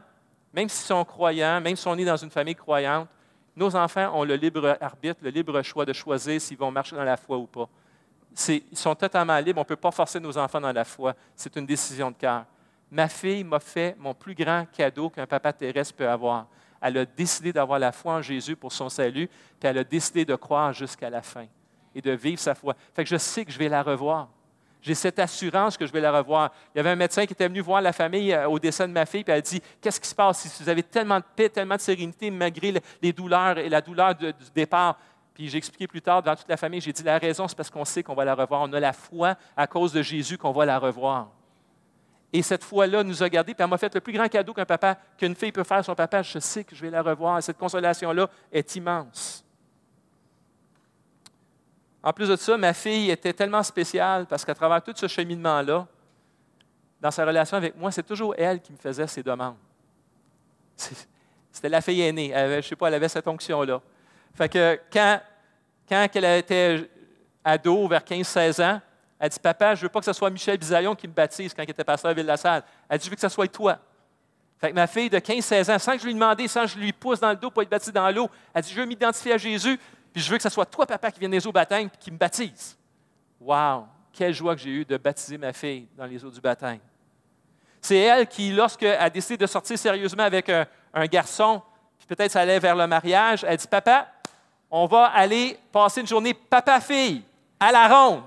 [0.54, 3.10] même s'ils sont croyants, même si on est dans une famille croyante,
[3.56, 7.04] nos enfants ont le libre arbitre, le libre choix de choisir s'ils vont marcher dans
[7.04, 7.70] la foi ou pas.
[8.50, 9.60] Ils sont totalement libres.
[9.60, 11.16] On ne peut pas forcer nos enfants dans la foi.
[11.36, 12.46] C'est une décision de cœur.
[12.92, 16.48] Ma fille m'a fait mon plus grand cadeau qu'un papa terrestre peut avoir.
[16.82, 20.26] Elle a décidé d'avoir la foi en Jésus pour son salut, puis elle a décidé
[20.26, 21.46] de croire jusqu'à la fin
[21.96, 22.76] et de vivre sa foi.
[22.94, 24.28] Fait que je sais que je vais la revoir.
[24.86, 26.52] J'ai cette assurance que je vais la revoir.
[26.74, 28.94] Il y avait un médecin qui était venu voir la famille euh, au décès de
[28.94, 31.26] ma fille, puis elle a dit Qu'est-ce qui se passe si vous avez tellement de
[31.36, 32.72] paix, tellement de sérénité, malgré
[33.02, 35.00] les douleurs et la douleur du départ
[35.34, 37.72] Puis j'ai expliqué plus tard devant toute la famille, j'ai dit La raison, c'est parce
[37.72, 38.62] qu'on sait qu'on va la revoir.
[38.62, 41.30] On a la foi à cause de Jésus qu'on va la revoir.
[42.32, 44.66] Et cette foi-là nous a gardés, puis elle m'a fait le plus grand cadeau qu'un
[44.66, 46.22] papa, qu'une fille peut faire à son papa.
[46.22, 47.42] Je sais que je vais la revoir.
[47.42, 49.45] cette consolation-là est immense.
[52.06, 55.88] En plus de ça, ma fille était tellement spéciale parce qu'à travers tout ce cheminement-là,
[57.02, 59.58] dans sa relation avec moi, c'est toujours elle qui me faisait ses demandes.
[60.76, 62.30] C'était la fille aînée.
[62.30, 63.82] Elle je ne sais pas, elle avait cette onction-là.
[64.36, 65.20] Fait que quand,
[65.90, 66.88] quand elle était
[67.44, 68.82] ado, vers 15-16 ans,
[69.18, 71.56] elle dit Papa, je ne veux pas que ce soit Michel Bisaillon qui me baptise
[71.56, 72.62] quand il était pasteur à Ville-la-Salle.
[72.88, 73.80] Elle dit Je veux que ce soit toi.
[74.60, 76.78] Fait que ma fille de 15-16 ans, sans que je lui demande, sans que je
[76.78, 79.34] lui pousse dans le dos pour être baptisée dans l'eau, elle dit Je veux m'identifier
[79.34, 79.80] à Jésus,
[80.16, 82.10] puis je veux que ce soit toi, papa, qui vienne les eaux baptême et qui
[82.10, 82.78] me baptise.
[83.42, 83.86] Wow!
[84.14, 86.80] Quelle joie que j'ai eue de baptiser ma fille dans les eaux du baptême.
[87.82, 91.62] C'est elle qui, lorsqu'elle a décidé de sortir sérieusement avec un, garçon,
[91.98, 94.08] puis peut-être ça allait vers le mariage, elle dit Papa,
[94.72, 97.22] on va aller passer une journée papa-fille
[97.60, 98.24] à la ronde.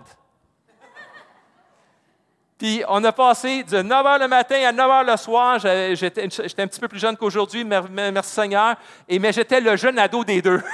[2.58, 5.58] Puis on a passé de 9 h le matin à 9 h le soir.
[5.58, 6.22] J'étais
[6.62, 8.76] un petit peu plus jeune qu'aujourd'hui, merci Seigneur,
[9.08, 10.62] et, mais j'étais le jeune ado des deux.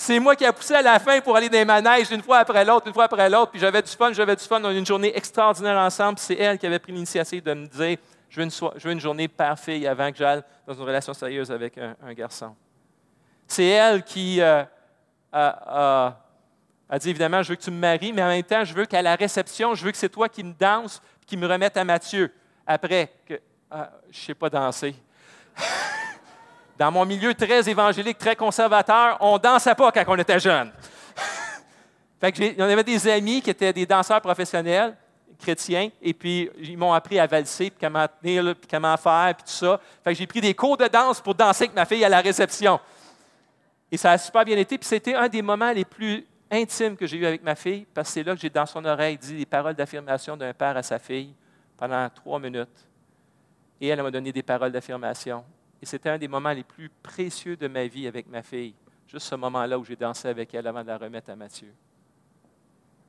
[0.00, 2.38] C'est moi qui ai poussé à la fin pour aller dans les manèges une fois
[2.38, 3.50] après l'autre, une fois après l'autre.
[3.50, 4.60] Puis j'avais du fun, j'avais du fun.
[4.62, 6.20] On a une journée extraordinaire ensemble.
[6.20, 10.12] C'est elle qui avait pris l'initiative de me dire je veux une, journée père-fille avant
[10.12, 12.54] que j'aille dans une relation sérieuse avec un, garçon.
[13.48, 14.62] C'est elle qui euh,
[15.32, 16.14] a,
[17.00, 19.02] dit évidemment je veux que tu me maries, mais en même temps, je veux qu'à
[19.02, 22.32] la réception, je veux que c'est toi qui me danses qui me remette à Mathieu.
[22.64, 24.94] Après, que ah, je ne sais pas danser.
[26.78, 30.70] Dans mon milieu très évangélique, très conservateur, on ne dansait pas quand on était jeune.
[32.20, 34.96] fait que on avait des amis qui étaient des danseurs professionnels,
[35.40, 39.44] chrétiens, et puis ils m'ont appris à valser, puis comment tenir, puis comment faire, puis
[39.44, 39.80] tout ça.
[40.04, 42.20] Fait que j'ai pris des cours de danse pour danser avec ma fille à la
[42.20, 42.78] réception.
[43.90, 47.08] Et ça a super bien été, puis c'était un des moments les plus intimes que
[47.08, 49.34] j'ai eu avec ma fille, parce que c'est là que j'ai dans son oreille dit
[49.34, 51.34] les paroles d'affirmation d'un père à sa fille
[51.76, 52.86] pendant trois minutes.
[53.80, 55.44] Et elle m'a donné des paroles d'affirmation.
[55.80, 58.74] Et c'était un des moments les plus précieux de ma vie avec ma fille.
[59.06, 61.72] Juste ce moment-là où j'ai dansé avec elle avant de la remettre à Mathieu.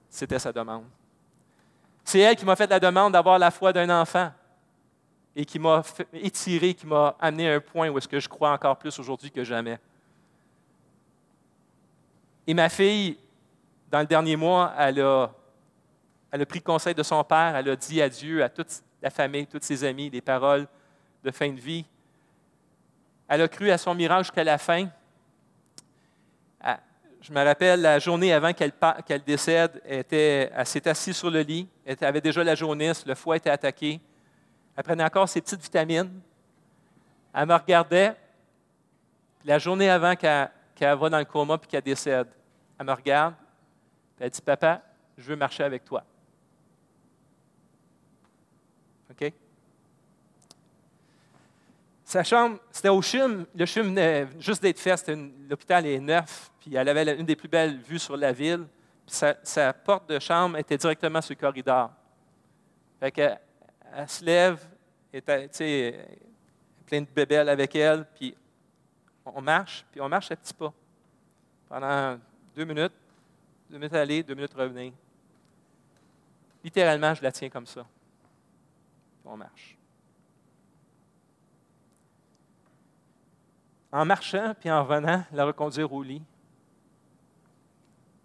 [0.10, 0.86] C'était sa demande.
[2.04, 4.32] C'est elle qui m'a fait la demande d'avoir la foi d'un enfant
[5.36, 8.52] et qui m'a étiré, qui m'a amené à un point où est-ce que je crois
[8.52, 9.80] encore plus aujourd'hui que jamais.
[12.48, 13.18] Et ma fille,
[13.92, 15.32] dans le dernier mois, elle a,
[16.32, 18.70] elle a pris conseil de son père, elle a dit adieu à toute
[19.02, 20.68] la famille, tous ses amis, des paroles
[21.24, 21.86] de fin de vie.
[23.30, 24.90] Elle a cru à son miracle jusqu'à la fin.
[26.60, 26.80] Ah,
[27.22, 31.98] je me rappelle la journée avant qu'elle décède, elle, s'est assise sur le lit, elle
[32.02, 34.02] avait déjà la jaunisse, le foie était attaqué.
[34.76, 36.22] Elle prenait encore ses petites vitamines.
[37.34, 38.16] Elle me regardait.
[39.46, 40.50] La journée avant qu'elle
[40.80, 42.28] va dans le coma et qu'elle décède,
[42.80, 43.36] elle me regarde.
[44.20, 44.82] Elle dit Papa,
[45.18, 46.04] je veux marcher avec toi.
[49.12, 49.32] OK?
[52.10, 53.46] Sa chambre, c'était au CHUM.
[53.54, 55.12] Le CHUM venait juste d'être fait.
[55.48, 56.50] L'hôpital est neuf.
[56.60, 58.66] Puis elle avait une des plus belles vues sur la ville.
[59.06, 61.92] Puis sa, porte de chambre était directement sur le corridor.
[63.00, 63.40] Fait qu'elle,
[63.96, 64.60] elle se lève,
[65.14, 66.08] était
[66.88, 68.36] plein de bébelles avec elle, puis
[69.24, 70.74] on marche, puis on marche à petits pas.
[71.68, 72.18] Pendant
[72.56, 72.94] deux minutes,
[73.70, 74.94] deux minutes aller, deux minutes revenir.
[76.64, 77.86] Littéralement, je la tiens comme ça.
[79.24, 79.79] On marche.
[83.92, 86.22] En marchant, puis en revenant, la reconduire au lit.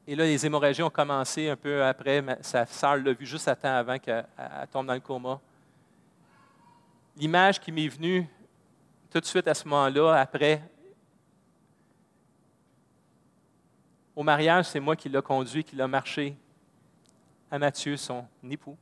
[0.07, 2.23] Et là, les hémorragies ont commencé un peu après.
[2.43, 4.27] Sa sœur l'a vu juste à temps avant qu'elle
[4.71, 5.41] tombe dans le coma.
[7.17, 8.29] L'image qui m'est venue
[9.11, 10.61] tout de suite à ce moment-là, après,
[14.15, 16.37] au mariage, c'est moi qui l'ai conduit, qui l'a marché
[17.51, 18.77] à Matthieu, son époux.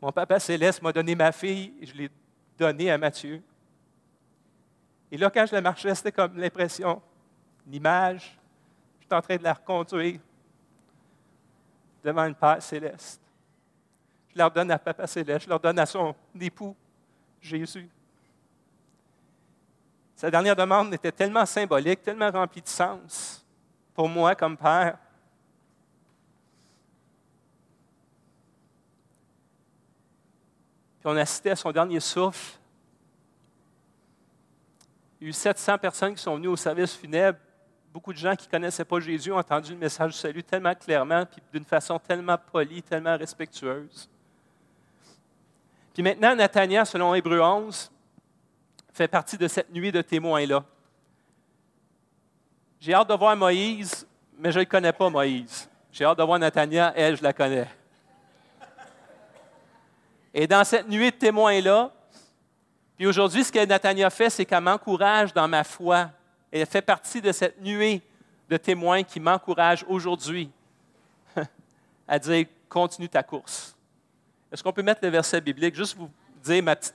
[0.00, 2.10] Mon papa céleste m'a donné ma fille, je l'ai
[2.58, 3.42] donnée à Matthieu.
[5.14, 7.00] Et là, quand je la marchais, c'était comme l'impression,
[7.68, 8.36] l'image,
[8.98, 10.18] je suis en train de la reconduire
[12.02, 13.20] devant une Père céleste.
[14.32, 16.74] Je leur donne à Papa céleste, je leur donne à son époux,
[17.40, 17.88] Jésus.
[20.16, 23.46] Sa dernière demande était tellement symbolique, tellement remplie de sens
[23.94, 24.98] pour moi comme Père.
[30.98, 32.58] Puis on assistait à son dernier souffle.
[35.24, 37.38] Il y a eu 700 personnes qui sont venues au service funèbre.
[37.90, 40.74] Beaucoup de gens qui ne connaissaient pas Jésus ont entendu le message du salut tellement
[40.74, 44.06] clairement, puis d'une façon tellement polie, tellement respectueuse.
[45.94, 47.90] Puis maintenant, Nathaniel, selon Hébreu 11,
[48.92, 50.62] fait partie de cette nuit de témoins-là.
[52.78, 54.06] J'ai hâte de voir Moïse,
[54.38, 55.70] mais je ne connais pas, Moïse.
[55.90, 57.70] J'ai hâte de voir Nathania, elle, je la connais.
[60.34, 61.93] Et dans cette nuit de témoins-là,
[62.96, 66.10] puis aujourd'hui, ce que Nathania fait, c'est qu'elle m'encourage dans ma foi.
[66.50, 68.00] Elle fait partie de cette nuée
[68.48, 70.50] de témoins qui m'encourage aujourd'hui
[72.08, 73.76] à dire continue ta course.
[74.52, 76.10] Est-ce qu'on peut mettre le verset biblique, juste vous
[76.42, 76.94] dire ma petite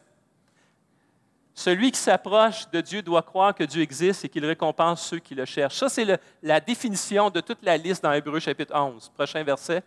[1.60, 5.36] celui qui s'approche de Dieu doit croire que Dieu existe et qu'il récompense ceux qui
[5.36, 5.76] le cherchent.
[5.76, 6.08] Ça, c'est
[6.42, 9.12] la définition de toute la liste dans Hébreu chapitre 11.
[9.14, 9.84] Prochain verset.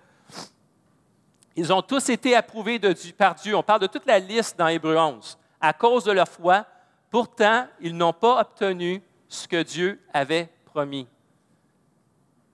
[1.56, 3.56] Ils ont tous été approuvés de par Dieu.
[3.56, 5.38] On parle de toute la liste dans Hébreu 11.
[5.62, 6.66] À cause de leur foi,
[7.08, 11.06] pourtant, ils n'ont pas obtenu ce que Dieu avait promis.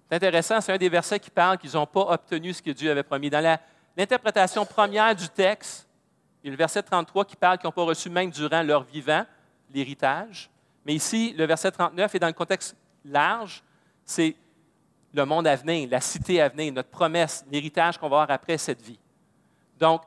[0.09, 2.91] C'est intéressant, c'est un des versets qui parle qu'ils n'ont pas obtenu ce que Dieu
[2.91, 3.31] avait promis.
[3.31, 3.59] Dans
[3.97, 5.89] l'interprétation première du texte,
[6.43, 8.85] il y a le verset 33 qui parle qu'ils n'ont pas reçu même durant leur
[8.85, 9.25] vivant
[9.73, 10.51] l'héritage.
[10.85, 13.63] Mais ici, le verset 39 est dans le contexte large,
[14.05, 14.37] c'est
[15.15, 18.59] le monde à venir, la cité à venir, notre promesse, l'héritage qu'on va avoir après
[18.59, 18.99] cette vie.
[19.79, 20.03] Donc,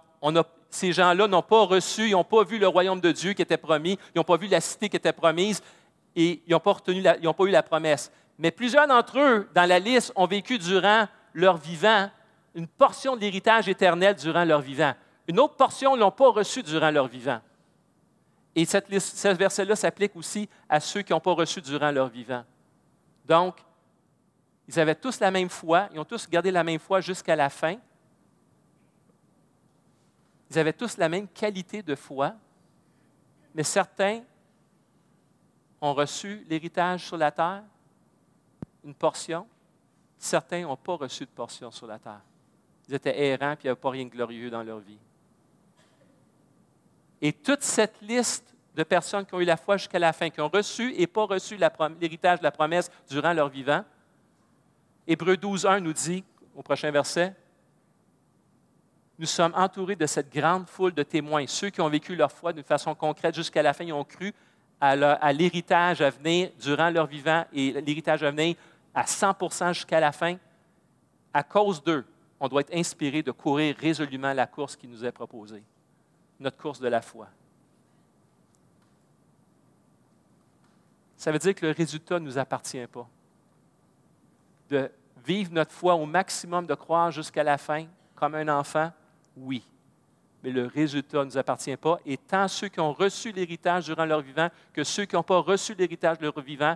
[0.71, 3.57] ces gens-là n'ont pas reçu, ils n'ont pas vu le royaume de Dieu qui était
[3.57, 5.61] promis, ils n'ont pas vu la cité qui était promise
[6.15, 8.11] et ils n'ont pas, pas eu la promesse.
[8.39, 12.09] Mais plusieurs d'entre eux, dans la liste, ont vécu durant leur vivant
[12.55, 14.93] une portion de l'héritage éternel durant leur vivant.
[15.27, 17.39] Une autre portion ne l'ont pas reçu durant leur vivant.
[18.55, 22.43] Et cette, ce verset-là s'applique aussi à ceux qui n'ont pas reçu durant leur vivant.
[23.25, 23.57] Donc,
[24.67, 27.49] ils avaient tous la même foi, ils ont tous gardé la même foi jusqu'à la
[27.49, 27.75] fin.
[30.51, 32.33] Ils avaient tous la même qualité de foi,
[33.55, 34.21] mais certains
[35.79, 37.63] ont reçu l'héritage sur la terre,
[38.83, 39.47] une portion.
[40.17, 42.19] Certains n'ont pas reçu de portion sur la terre.
[42.89, 44.99] Ils étaient errants et il n'y avait pas rien de glorieux dans leur vie.
[47.21, 50.41] Et toute cette liste de personnes qui ont eu la foi jusqu'à la fin, qui
[50.41, 53.85] ont reçu et pas reçu l'héritage de la promesse durant leur vivant,
[55.07, 57.33] Hébreu 12, 1 nous dit, au prochain verset,
[59.21, 62.53] nous sommes entourés de cette grande foule de témoins, ceux qui ont vécu leur foi
[62.53, 64.33] d'une façon concrète jusqu'à la fin, ils ont cru
[64.79, 68.55] à l'héritage à venir durant leur vivant et l'héritage à venir
[68.95, 70.37] à 100% jusqu'à la fin.
[71.31, 72.03] À cause d'eux,
[72.39, 75.63] on doit être inspiré de courir résolument la course qui nous est proposée
[76.39, 77.27] notre course de la foi.
[81.15, 83.07] Ça veut dire que le résultat ne nous appartient pas.
[84.67, 84.91] De
[85.23, 88.91] vivre notre foi au maximum, de croire jusqu'à la fin comme un enfant,
[89.37, 89.63] oui.
[90.43, 91.99] Mais le résultat ne nous appartient pas.
[92.05, 95.39] Et tant ceux qui ont reçu l'héritage durant leur vivant que ceux qui n'ont pas
[95.39, 96.75] reçu l'héritage de leur vivant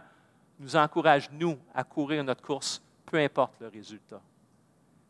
[0.60, 4.22] nous encouragent, nous, à courir notre course, peu importe le résultat.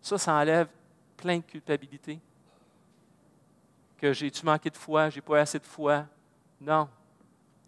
[0.02, 0.68] Ça, ça enlève
[1.18, 2.20] plein de culpabilité,
[3.98, 6.06] que j'ai-tu manqué de foi, j'ai pas assez de foi?
[6.60, 6.88] Non.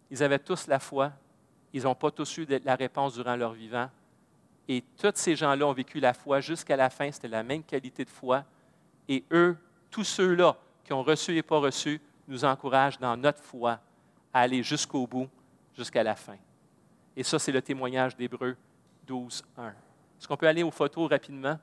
[0.09, 1.11] Ils avaient tous la foi.
[1.73, 3.89] Ils n'ont pas tous eu la réponse durant leur vivant.
[4.67, 7.11] Et tous ces gens-là ont vécu la foi jusqu'à la fin.
[7.11, 8.43] C'était la même qualité de foi.
[9.07, 9.57] Et eux,
[9.89, 13.79] tous ceux-là qui ont reçu et pas reçu, nous encouragent dans notre foi
[14.33, 15.29] à aller jusqu'au bout,
[15.75, 16.37] jusqu'à la fin.
[17.15, 18.55] Et ça, c'est le témoignage d'Hébreu
[19.05, 19.67] 12, 1.
[19.67, 21.57] Est-ce qu'on peut aller aux photos rapidement?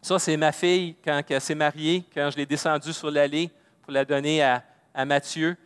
[0.00, 3.50] Ça, c'est ma fille quand elle s'est mariée, quand je l'ai descendue sur l'allée
[3.82, 4.64] pour la donner à,
[4.94, 5.56] à Mathieu.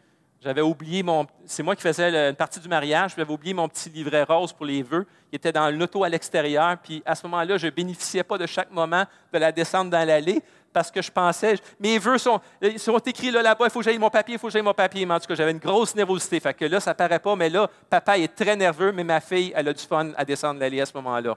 [0.42, 1.26] J'avais oublié mon.
[1.46, 3.14] C'est moi qui faisais une partie du mariage.
[3.16, 5.06] J'avais oublié mon petit livret rose pour les vœux.
[5.32, 6.76] Il était dans l'auto à l'extérieur.
[6.82, 10.06] Puis à ce moment-là, je ne bénéficiais pas de chaque moment de la descente dans
[10.06, 10.42] l'allée
[10.76, 13.84] parce que je pensais, mes vœux sont, ils sont écrits là, là-bas, il faut que
[13.86, 15.06] j'aille mon papier, il faut que j'aille mon papier.
[15.06, 16.38] Mais en tout cas, j'avais une grosse nervosité.
[16.38, 19.54] Fait que là, ça paraît pas, mais là, papa est très nerveux, mais ma fille,
[19.56, 21.34] elle a du fun à descendre l'allée à ce moment-là.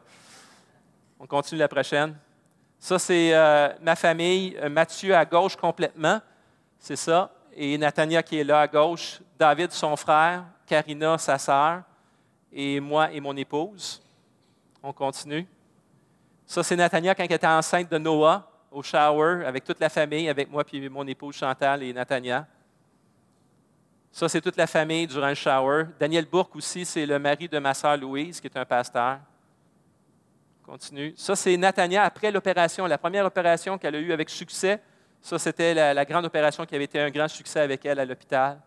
[1.21, 2.17] On continue la prochaine.
[2.77, 4.57] Ça, c'est euh, ma famille.
[4.61, 6.19] Euh, Mathieu à gauche complètement.
[6.77, 7.31] C'est ça.
[7.55, 9.21] Et Nathania qui est là à gauche.
[9.37, 10.43] David, son frère.
[10.67, 11.83] Karina, sa sœur.
[12.51, 14.03] Et moi et mon épouse.
[14.83, 15.47] On continue.
[16.45, 20.29] Ça, c'est Nathania quand elle était enceinte de Noah au shower avec toute la famille,
[20.29, 22.47] avec moi puis mon épouse Chantal et Natania.
[24.11, 25.85] Ça, c'est toute la famille durant le shower.
[25.99, 29.19] Daniel Bourque aussi, c'est le mari de ma sœur Louise, qui est un pasteur.
[30.63, 31.13] Continue.
[31.15, 34.81] Ça, c'est Natania après l'opération, la première opération qu'elle a eue avec succès.
[35.21, 38.59] Ça, c'était la, grande opération qui avait été un grand succès avec elle à l'hôpital.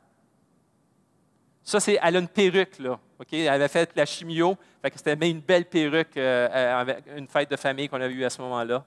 [1.62, 2.98] Ça, c'est, elle a une perruque, là.
[3.30, 4.57] Elle avait fait la chimio.
[4.94, 8.42] c'était une belle perruque, euh, avec une fête de famille qu'on avait eue à ce
[8.42, 8.84] moment-là.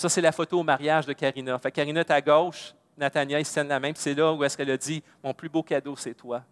[0.00, 1.58] Ça, c'est la photo au mariage de Karina.
[1.58, 4.70] Fait Karina est à gauche, Nathania, se tiennent la main, c'est là où est-ce qu'elle
[4.70, 6.42] a dit Mon plus beau cadeau, c'est toi.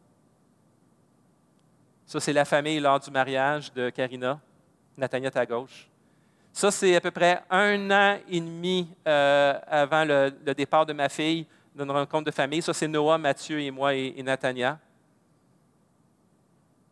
[2.05, 4.38] Ça, c'est la famille lors du mariage de Karina.
[4.99, 5.88] Nathania est à gauche.
[6.53, 11.09] Ça, c'est à peu près un an et demi euh, avant le, départ de ma
[11.09, 12.61] fille d'une rencontre de famille.
[12.61, 14.78] Ça, c'est Noah, Mathieu et moi et, Nathania.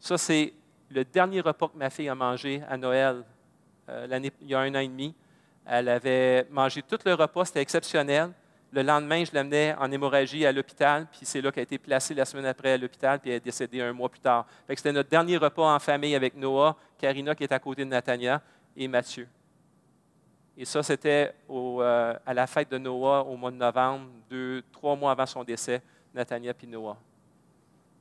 [0.01, 0.55] Ça, c'est
[0.89, 3.25] le dernier repas que ma fille a mangé à Noël
[3.91, 5.15] euh, il y a un an et demi.
[5.69, 8.31] Elle avait mangé tout le repas, c'était exceptionnel.
[8.73, 12.15] Le lendemain, je l'amenais en hémorragie à l'hôpital, puis c'est là qu'elle a été placée
[12.15, 14.47] la semaine après à l'hôpital, puis elle est décédée un mois plus tard.
[14.69, 18.41] C'était notre dernier repas en famille avec Noah, Karina qui est à côté de Natania
[18.77, 19.29] et Mathieu.
[20.57, 24.97] Et ça, c'était euh, à la fête de Noah au mois de novembre, deux, trois
[24.97, 25.83] mois avant son décès,
[26.15, 26.97] Natania et Noah.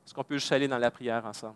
[0.06, 1.56] Est-ce qu'on peut juste aller dans la prière ensemble?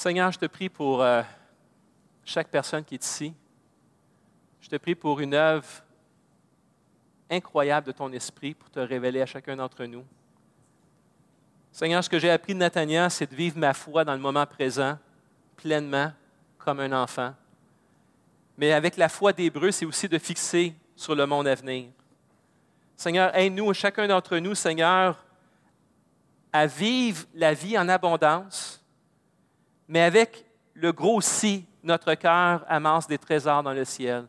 [0.00, 1.20] Seigneur, je te prie pour euh,
[2.24, 3.34] chaque personne qui est ici.
[4.62, 5.68] Je te prie pour une œuvre
[7.30, 10.06] incroyable de ton esprit pour te révéler à chacun d'entre nous.
[11.70, 14.46] Seigneur, ce que j'ai appris de Nathaniel, c'est de vivre ma foi dans le moment
[14.46, 14.98] présent,
[15.58, 16.12] pleinement,
[16.56, 17.34] comme un enfant.
[18.56, 21.90] Mais avec la foi d'Hébreu, c'est aussi de fixer sur le monde à venir.
[22.96, 25.22] Seigneur, aide-nous, chacun d'entre nous, Seigneur,
[26.54, 28.79] à vivre la vie en abondance
[29.90, 34.24] mais avec le gros si, notre cœur amasse des trésors dans le ciel.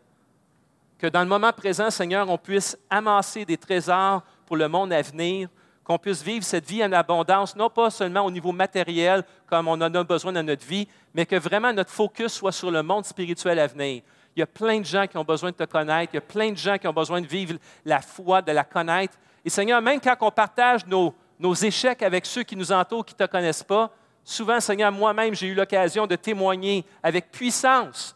[0.97, 5.03] Que dans le moment présent, Seigneur, on puisse amasser des trésors pour le monde à
[5.03, 5.49] venir,
[5.83, 9.73] qu'on puisse vivre cette vie en abondance, non pas seulement au niveau matériel, comme on
[9.73, 13.05] en a besoin dans notre vie, mais que vraiment notre focus soit sur le monde
[13.05, 14.01] spirituel à venir.
[14.35, 16.21] Il y a plein de gens qui ont besoin de te connaître, il y a
[16.21, 19.15] plein de gens qui ont besoin de vivre la foi, de la connaître.
[19.45, 23.13] Et Seigneur, même quand on partage nos, nos échecs avec ceux qui nous entourent, qui
[23.13, 23.91] ne te connaissent pas,
[24.23, 28.15] Souvent, Seigneur, moi-même, j'ai eu l'occasion de témoigner avec puissance,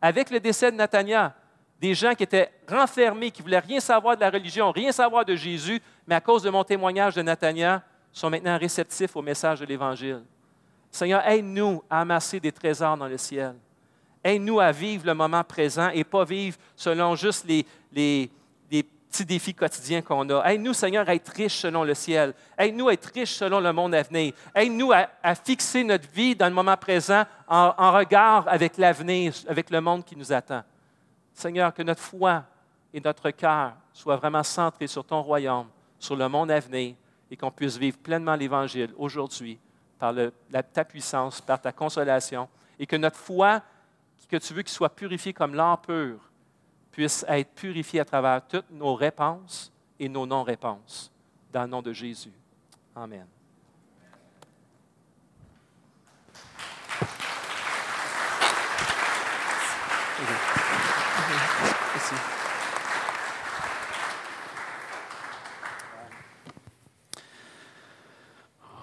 [0.00, 1.34] avec le décès de Nathania,
[1.80, 5.24] des gens qui étaient renfermés, qui ne voulaient rien savoir de la religion, rien savoir
[5.24, 7.82] de Jésus, mais à cause de mon témoignage de Nathania,
[8.12, 10.22] sont maintenant réceptifs au message de l'Évangile.
[10.90, 13.54] Seigneur, aide-nous à amasser des trésors dans le ciel.
[14.24, 18.30] Aide-nous à vivre le moment présent et pas vivre selon juste les, les,
[19.16, 20.52] petits défis quotidiens qu'on a.
[20.52, 22.34] Aide-nous, Seigneur, à être riches selon le ciel.
[22.58, 24.34] Aide-nous à être riches selon le monde à venir.
[24.54, 29.70] Aide-nous à, fixer notre vie dans le moment présent en, en regard avec l'avenir, avec
[29.70, 30.62] le monde qui nous attend.
[31.32, 32.44] Seigneur, que notre foi
[32.92, 36.94] et notre cœur soient vraiment centrés sur ton royaume, sur le monde à venir,
[37.30, 39.58] et qu'on puisse vivre pleinement l'Évangile aujourd'hui
[39.98, 40.14] par
[40.72, 42.48] ta puissance, par ta consolation,
[42.78, 43.62] et que notre foi,
[44.28, 46.18] que tu veux qu'il soit purifié comme l'or pur,
[46.96, 49.70] puisse être purifié à travers toutes nos réponses
[50.00, 51.12] et nos non-réponses.
[51.52, 52.32] Dans le nom de Jésus.
[52.94, 53.26] Amen.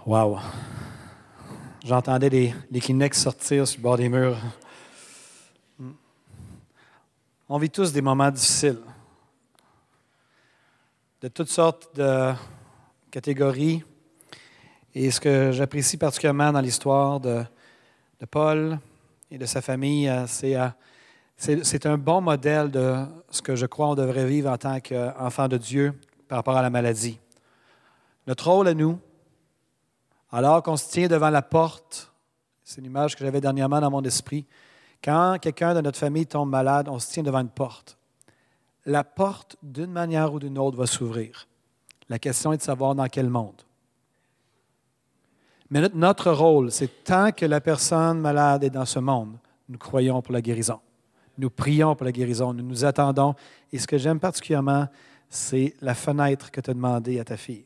[0.06, 0.38] Wow.
[1.84, 4.38] J'entendais les, les sortir sur le bord des murs.
[7.50, 8.80] On vit tous des moments difficiles,
[11.22, 12.32] de toutes sortes de
[13.12, 13.84] catégories.
[14.96, 17.44] Et ce que j'apprécie particulièrement dans l'histoire de,
[18.32, 18.80] Paul
[19.30, 20.70] et de sa famille, euh, euh,
[21.38, 25.50] c'est un bon modèle de ce que je crois on devrait vivre en tant qu'enfant
[25.50, 27.20] de Dieu par rapport à la maladie.
[28.26, 28.98] Notre rôle à nous,
[30.32, 32.10] alors qu'on se tient devant la porte
[32.64, 34.46] C'est une image que j'avais dernièrement dans mon esprit.
[35.04, 37.98] Quand quelqu'un de notre famille tombe malade, on se tient devant une porte.
[38.86, 41.48] La porte, d'une manière ou d'une autre, va s'ouvrir.
[42.08, 43.62] La question est de savoir dans quel monde.
[45.70, 49.38] Mais notre rôle, c'est tant que la personne malade est dans ce monde,
[49.68, 50.80] nous croyons pour la guérison.
[51.38, 53.34] Nous prions pour la guérison, nous nous attendons.
[53.72, 54.88] Et ce que j'aime particulièrement,
[55.30, 57.66] c'est la fenêtre que tu as demandé à ta fille.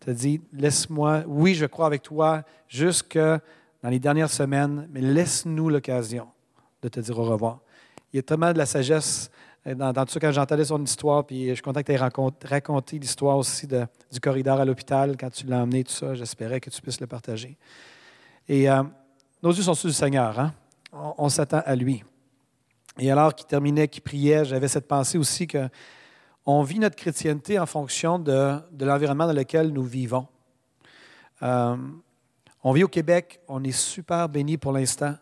[0.00, 5.00] Tu as dit, laisse-moi, oui, je crois avec toi jusque dans les dernières semaines, mais
[5.00, 6.28] laisse-nous l'occasion
[6.84, 7.60] de te dire au revoir.
[8.12, 9.30] Il y a tellement de la sagesse
[9.66, 12.48] euh, dans, tout ça quand j'entendais son histoire, puis je suis content que tu aies
[12.48, 16.14] raconté, l'histoire aussi du corridor à l'hôpital quand tu l'as emmené, tout ça.
[16.14, 17.56] J'espérais que tu puisses le partager.
[18.48, 18.82] Et euh,
[19.42, 20.38] nos yeux sont sur le Seigneur.
[20.38, 20.52] Hein?
[20.92, 22.04] On, s'attend à lui.
[22.98, 25.68] Et alors qu'il terminait, qu'il priait, j'avais cette pensée aussi que
[26.46, 30.28] on vit notre chrétienté en fonction de, l'environnement dans lequel nous vivons.
[31.42, 31.76] Euh,
[32.62, 35.14] on vit au Québec, on est super béni pour l'instant.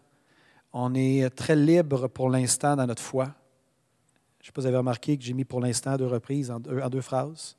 [0.73, 3.35] On est très libre pour l'instant dans notre foi.
[4.41, 6.51] Je ne sais pas si vous avez remarqué que j'ai mis pour l'instant deux reprises
[6.51, 7.57] en deux, phrases.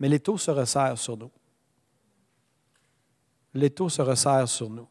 [0.00, 1.30] Mais l'étau se resserre sur nous.
[3.54, 4.86] L'étau se resserre sur nous.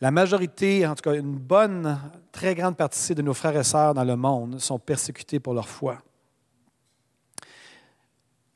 [0.00, 1.98] La majorité, en tout cas une bonne,
[2.32, 5.68] très grande partie de nos frères et sœurs dans le monde sont persécutés pour leur
[5.68, 6.02] foi.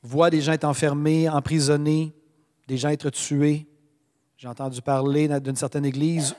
[0.03, 2.13] Voient des gens être enfermés, emprisonnés,
[2.67, 3.67] des gens être tués.
[4.37, 6.35] J'ai entendu parler d'une certaine église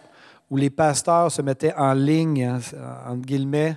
[0.54, 2.48] où les pasteurs se mettaient en ligne,
[3.08, 3.76] entre guillemets,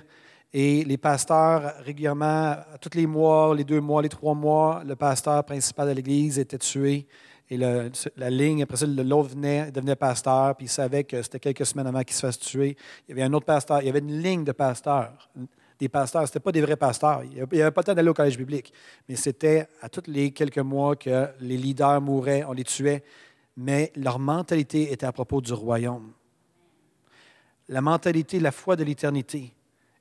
[0.53, 5.43] et les pasteurs, régulièrement, tous les mois, les deux mois, les trois mois, le pasteur
[5.43, 7.07] principal de l'Église était tué.
[7.49, 11.65] Et la ligne, après ça, l'autre venait, devenait pasteur, puis il savait que c'était quelques
[11.65, 12.77] semaines avant qu'il se fasse tuer.
[13.07, 15.31] Il y avait un autre pasteur, il y avait une ligne de pasteurs.
[15.79, 17.23] Des pasteurs, ce n'étaient pas des vrais pasteurs.
[17.23, 18.71] Il n'y avait pas le temps d'aller au collège biblique.
[19.09, 23.03] Mais c'était à tous les quelques mois que les leaders mouraient, on les tuait.
[23.55, 26.11] Mais leur mentalité était à propos du royaume.
[27.69, 29.53] La mentalité, la foi de l'éternité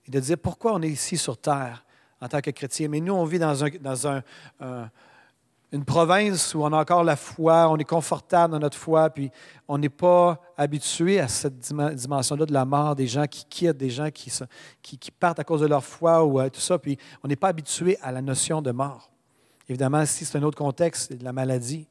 [0.07, 1.85] et de dire pourquoi on est ici sur Terre
[2.21, 2.89] en tant que chrétien.
[2.89, 4.23] Mais nous, on vit dans, un,
[5.73, 9.31] une province où on a encore la foi, on est confortable dans notre foi, puis
[9.69, 13.91] on n'est pas habitué à cette dimension-là de la mort, des gens qui quittent, des
[13.91, 17.37] gens qui partent à cause de leur foi ou euh, tout ça, puis on n'est
[17.37, 19.11] pas habitué à la notion de mort.
[19.69, 21.89] Évidemment, si c'est un autre contexte, c'est de la maladie.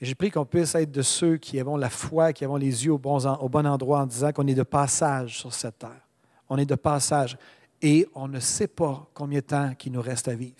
[0.00, 2.84] Mais j'ai pris qu'on puisse être de ceux qui avons la foi, qui avons les
[2.84, 3.18] yeux au bon,
[3.66, 6.08] endroit en disant qu'on est de passage sur cette terre
[6.48, 7.36] on est de passage
[7.80, 10.54] et on ne sait pas combien de temps il nous reste à vivre.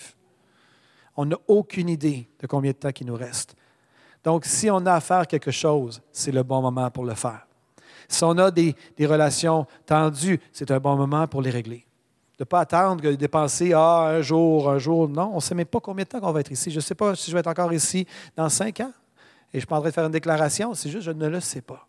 [1.16, 3.56] On n'a aucune idée de combien de temps il nous reste.
[4.22, 7.46] Donc, si on a à faire quelque chose, c'est le bon moment pour le faire.
[8.08, 11.84] Si on a des, relations tendues, c'est un bon moment pour les régler.
[12.38, 15.08] De ne pas attendre de dépenser ah, un jour, un jour.
[15.08, 16.70] Non, on ne sait même pas combien de temps on va être ici.
[16.70, 18.92] Je ne sais pas si je vais être encore ici dans cinq ans.
[19.52, 20.74] Et je de faire une déclaration.
[20.74, 21.86] C'est juste, je ne le sais pas.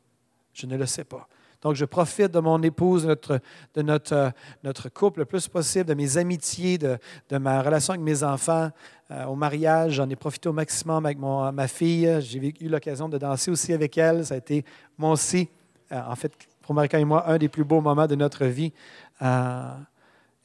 [0.54, 1.28] Je ne le sais pas.
[1.62, 6.18] Donc, je profite de mon épouse, de notre, euh, couple le plus possible, de mes
[6.18, 6.98] amitiés, de,
[7.38, 8.70] ma relation avec mes enfants.
[9.12, 12.22] Euh, au mariage, j'en ai profité au maximum avec mon, ma fille.
[12.22, 14.26] J'ai eu l'occasion de danser aussi avec elle.
[14.26, 14.64] Ça a été,
[14.98, 15.50] moi aussi,
[15.92, 16.32] euh, en fait,
[16.62, 18.72] pour Marika et moi, un des plus beaux moments de notre vie.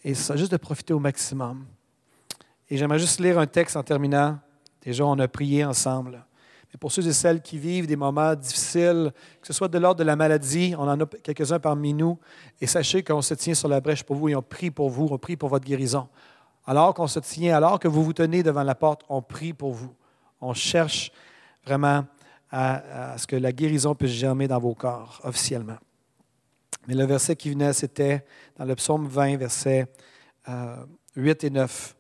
[0.05, 1.65] et ça, juste de profiter au maximum.
[2.69, 4.39] Et j'aimerais juste lire un texte en terminant.
[4.83, 6.25] Déjà, on a prié ensemble.
[6.75, 10.01] Et pour ceux et celles qui vivent des moments difficiles, que ce soit de l'ordre
[10.01, 12.19] de la maladie, on en a quelques-uns parmi nous,
[12.61, 15.07] et sachez qu'on se tient sur la brèche pour vous et on prie pour vous,
[15.09, 16.09] on prie pour votre guérison.
[16.67, 19.73] Alors qu'on se tient, alors que vous vous tenez devant la porte, on prie pour
[19.73, 19.95] vous.
[20.41, 21.13] On cherche
[21.65, 22.07] vraiment
[22.51, 25.79] à, ce que la guérison puisse germer dans vos corps officiellement.
[26.89, 28.25] Mais le verset qui venait, c'était
[28.59, 29.87] dans le psaume 20, versets
[31.15, 31.97] 8 euh, et 9.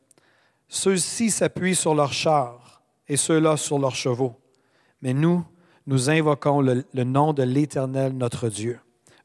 [0.67, 4.41] Ceux-ci s'appuient sur leurs chars et ceux-là sur leurs chevaux
[5.05, 5.45] mais nous,
[5.87, 8.81] nous invoquons le, nom de l'Éternel, notre Dieu.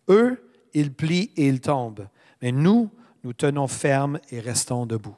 [0.09, 0.37] Eux,
[0.73, 2.07] ils plient et ils tombent,
[2.41, 2.91] mais nous,
[3.23, 5.15] nous tenons ferme et restons debout.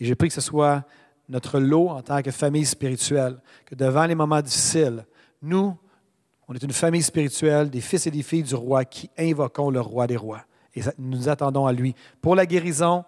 [0.00, 0.84] Et j'ai pris que ce soit
[1.28, 5.06] notre lot en tant que famille spirituelle, que devant les moments difficiles,
[5.42, 5.76] nous,
[6.48, 9.80] on est une famille spirituelle, des fils et des filles du roi qui invoquons le
[9.80, 10.42] roi des rois.
[10.74, 13.04] Et nous attendons à lui pour la guérison,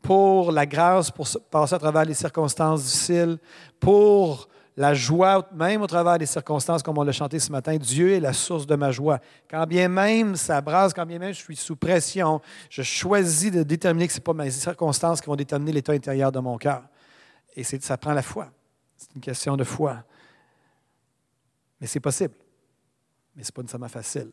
[0.00, 3.38] pour la grâce, pour passer à travers les circonstances difficiles,
[3.78, 8.12] pour la joie, même au travers des circonstances, comme on l'a chanté ce matin, Dieu
[8.12, 9.20] est la source de ma joie.
[9.48, 13.62] Quand bien même ça brasse, quand bien même je suis sous pression, je choisis de
[13.62, 16.82] déterminer que ce n'est pas mes circonstances qui vont déterminer l'état intérieur de mon cœur.
[17.54, 18.50] Et ça prend la foi.
[18.96, 20.02] C'est une question de foi.
[21.80, 22.34] Mais c'est possible.
[23.36, 24.30] Mais ce n'est pas nécessairement facile.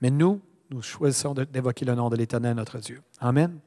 [0.00, 0.40] Mais nous,
[0.70, 3.00] nous choisissons d'évoquer le nom de l'Éternel, notre Dieu.
[3.20, 3.58] Amen.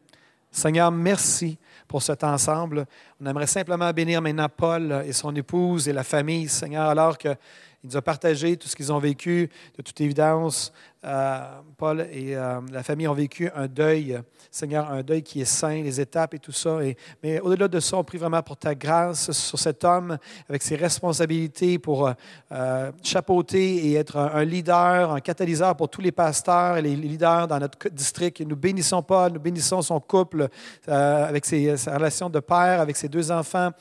[0.52, 2.86] Seigneur, merci pour cet ensemble.
[3.22, 7.38] On aimerait simplement bénir maintenant Paul et son épouse et la famille, Seigneur, alors qu'ils
[7.84, 9.50] Il nous a partagé tout ce qu'ils ont vécu.
[9.76, 10.72] De toute évidence,
[11.04, 11.40] euh,
[11.78, 14.22] Paul et euh, la famille ont vécu un deuil,
[14.52, 16.78] Seigneur, un deuil qui est sain, les étapes et tout ça.
[17.24, 20.76] Mais au-delà de ça, on prie vraiment pour ta grâce sur cet homme avec ses
[20.76, 22.12] responsabilités pour
[22.52, 27.48] euh, chapeauter et être un, leader, un catalyseur pour tous les pasteurs et les leaders
[27.48, 28.42] dans notre district.
[28.42, 30.50] nous bénissons Paul, nous bénissons son couple
[30.88, 33.72] avec ses, sa relation de père, avec ses deux enfants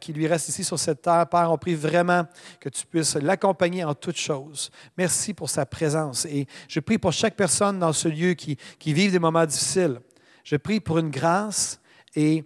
[0.00, 1.26] qui lui restent ici sur cette terre.
[1.26, 2.24] Père, on prie vraiment
[2.60, 4.70] que tu puisses l'accompagner en toutes choses.
[4.96, 6.24] Merci pour sa présence.
[6.26, 10.00] Et je prie pour chaque personne dans ce lieu qui, qui vit des moments difficiles.
[10.44, 11.80] Je prie pour une grâce
[12.14, 12.44] et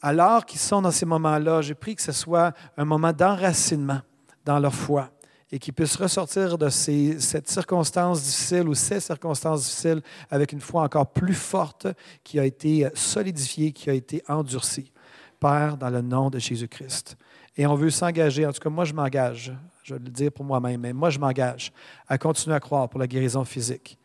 [0.00, 4.00] alors qu'ils sont dans ces moments-là, je prie que ce soit un moment d'enracinement
[4.44, 5.10] dans leur foi
[5.52, 10.60] et qu'ils puissent ressortir de ces, cette circonstance difficile ou ces circonstances difficiles avec une
[10.60, 11.86] foi encore plus forte
[12.24, 14.90] qui a été solidifiée, qui a été endurcie.
[15.38, 17.16] Père, dans le nom de Jésus-Christ.
[17.56, 19.52] Et on veut s'engager, en tout cas moi je m'engage,
[19.82, 21.72] je vais le dire pour moi-même, mais moi je m'engage
[22.08, 23.98] à continuer à croire pour la guérison physique.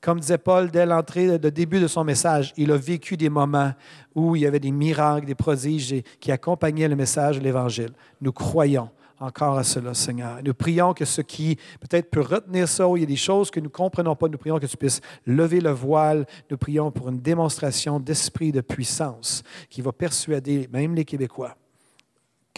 [0.00, 3.72] Comme disait Paul dès l'entrée, de début de son message, il a vécu des moments
[4.14, 7.90] où il y avait des miracles, des prodiges qui accompagnaient le message de l'Évangile.
[8.20, 10.38] Nous croyons encore à cela, Seigneur.
[10.44, 13.50] Nous prions que ce qui peut-être peut retenir ça, où il y a des choses
[13.50, 16.24] que nous ne comprenons pas, nous prions que tu puisses lever le voile.
[16.48, 21.56] Nous prions pour une démonstration d'esprit de puissance qui va persuader même les Québécois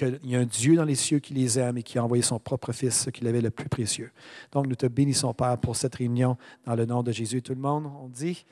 [0.04, 2.22] qu'il y a un Dieu dans les cieux qui les aime et qui a envoyé
[2.22, 4.10] son propre Fils, ce qu'il avait le plus précieux.
[4.52, 6.36] Donc, nous te bénissons, Père, pour cette réunion
[6.66, 7.42] dans le nom de Jésus.
[7.42, 8.44] Tout le monde, on dit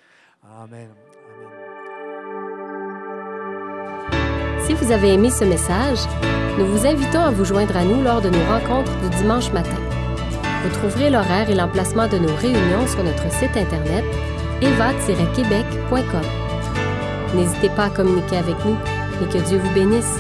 [0.61, 0.89] Amen.
[4.67, 5.99] Si vous avez aimé ce message,
[6.59, 9.79] nous vous invitons à vous joindre à nous lors de nos rencontres du dimanche matin.
[10.63, 14.05] Vous trouverez l'horaire et l'emplacement de nos réunions sur notre site internet
[14.61, 16.23] eva-québec.com.
[17.35, 18.77] N'hésitez pas à communiquer avec nous
[19.23, 20.19] et que Dieu vous bénisse.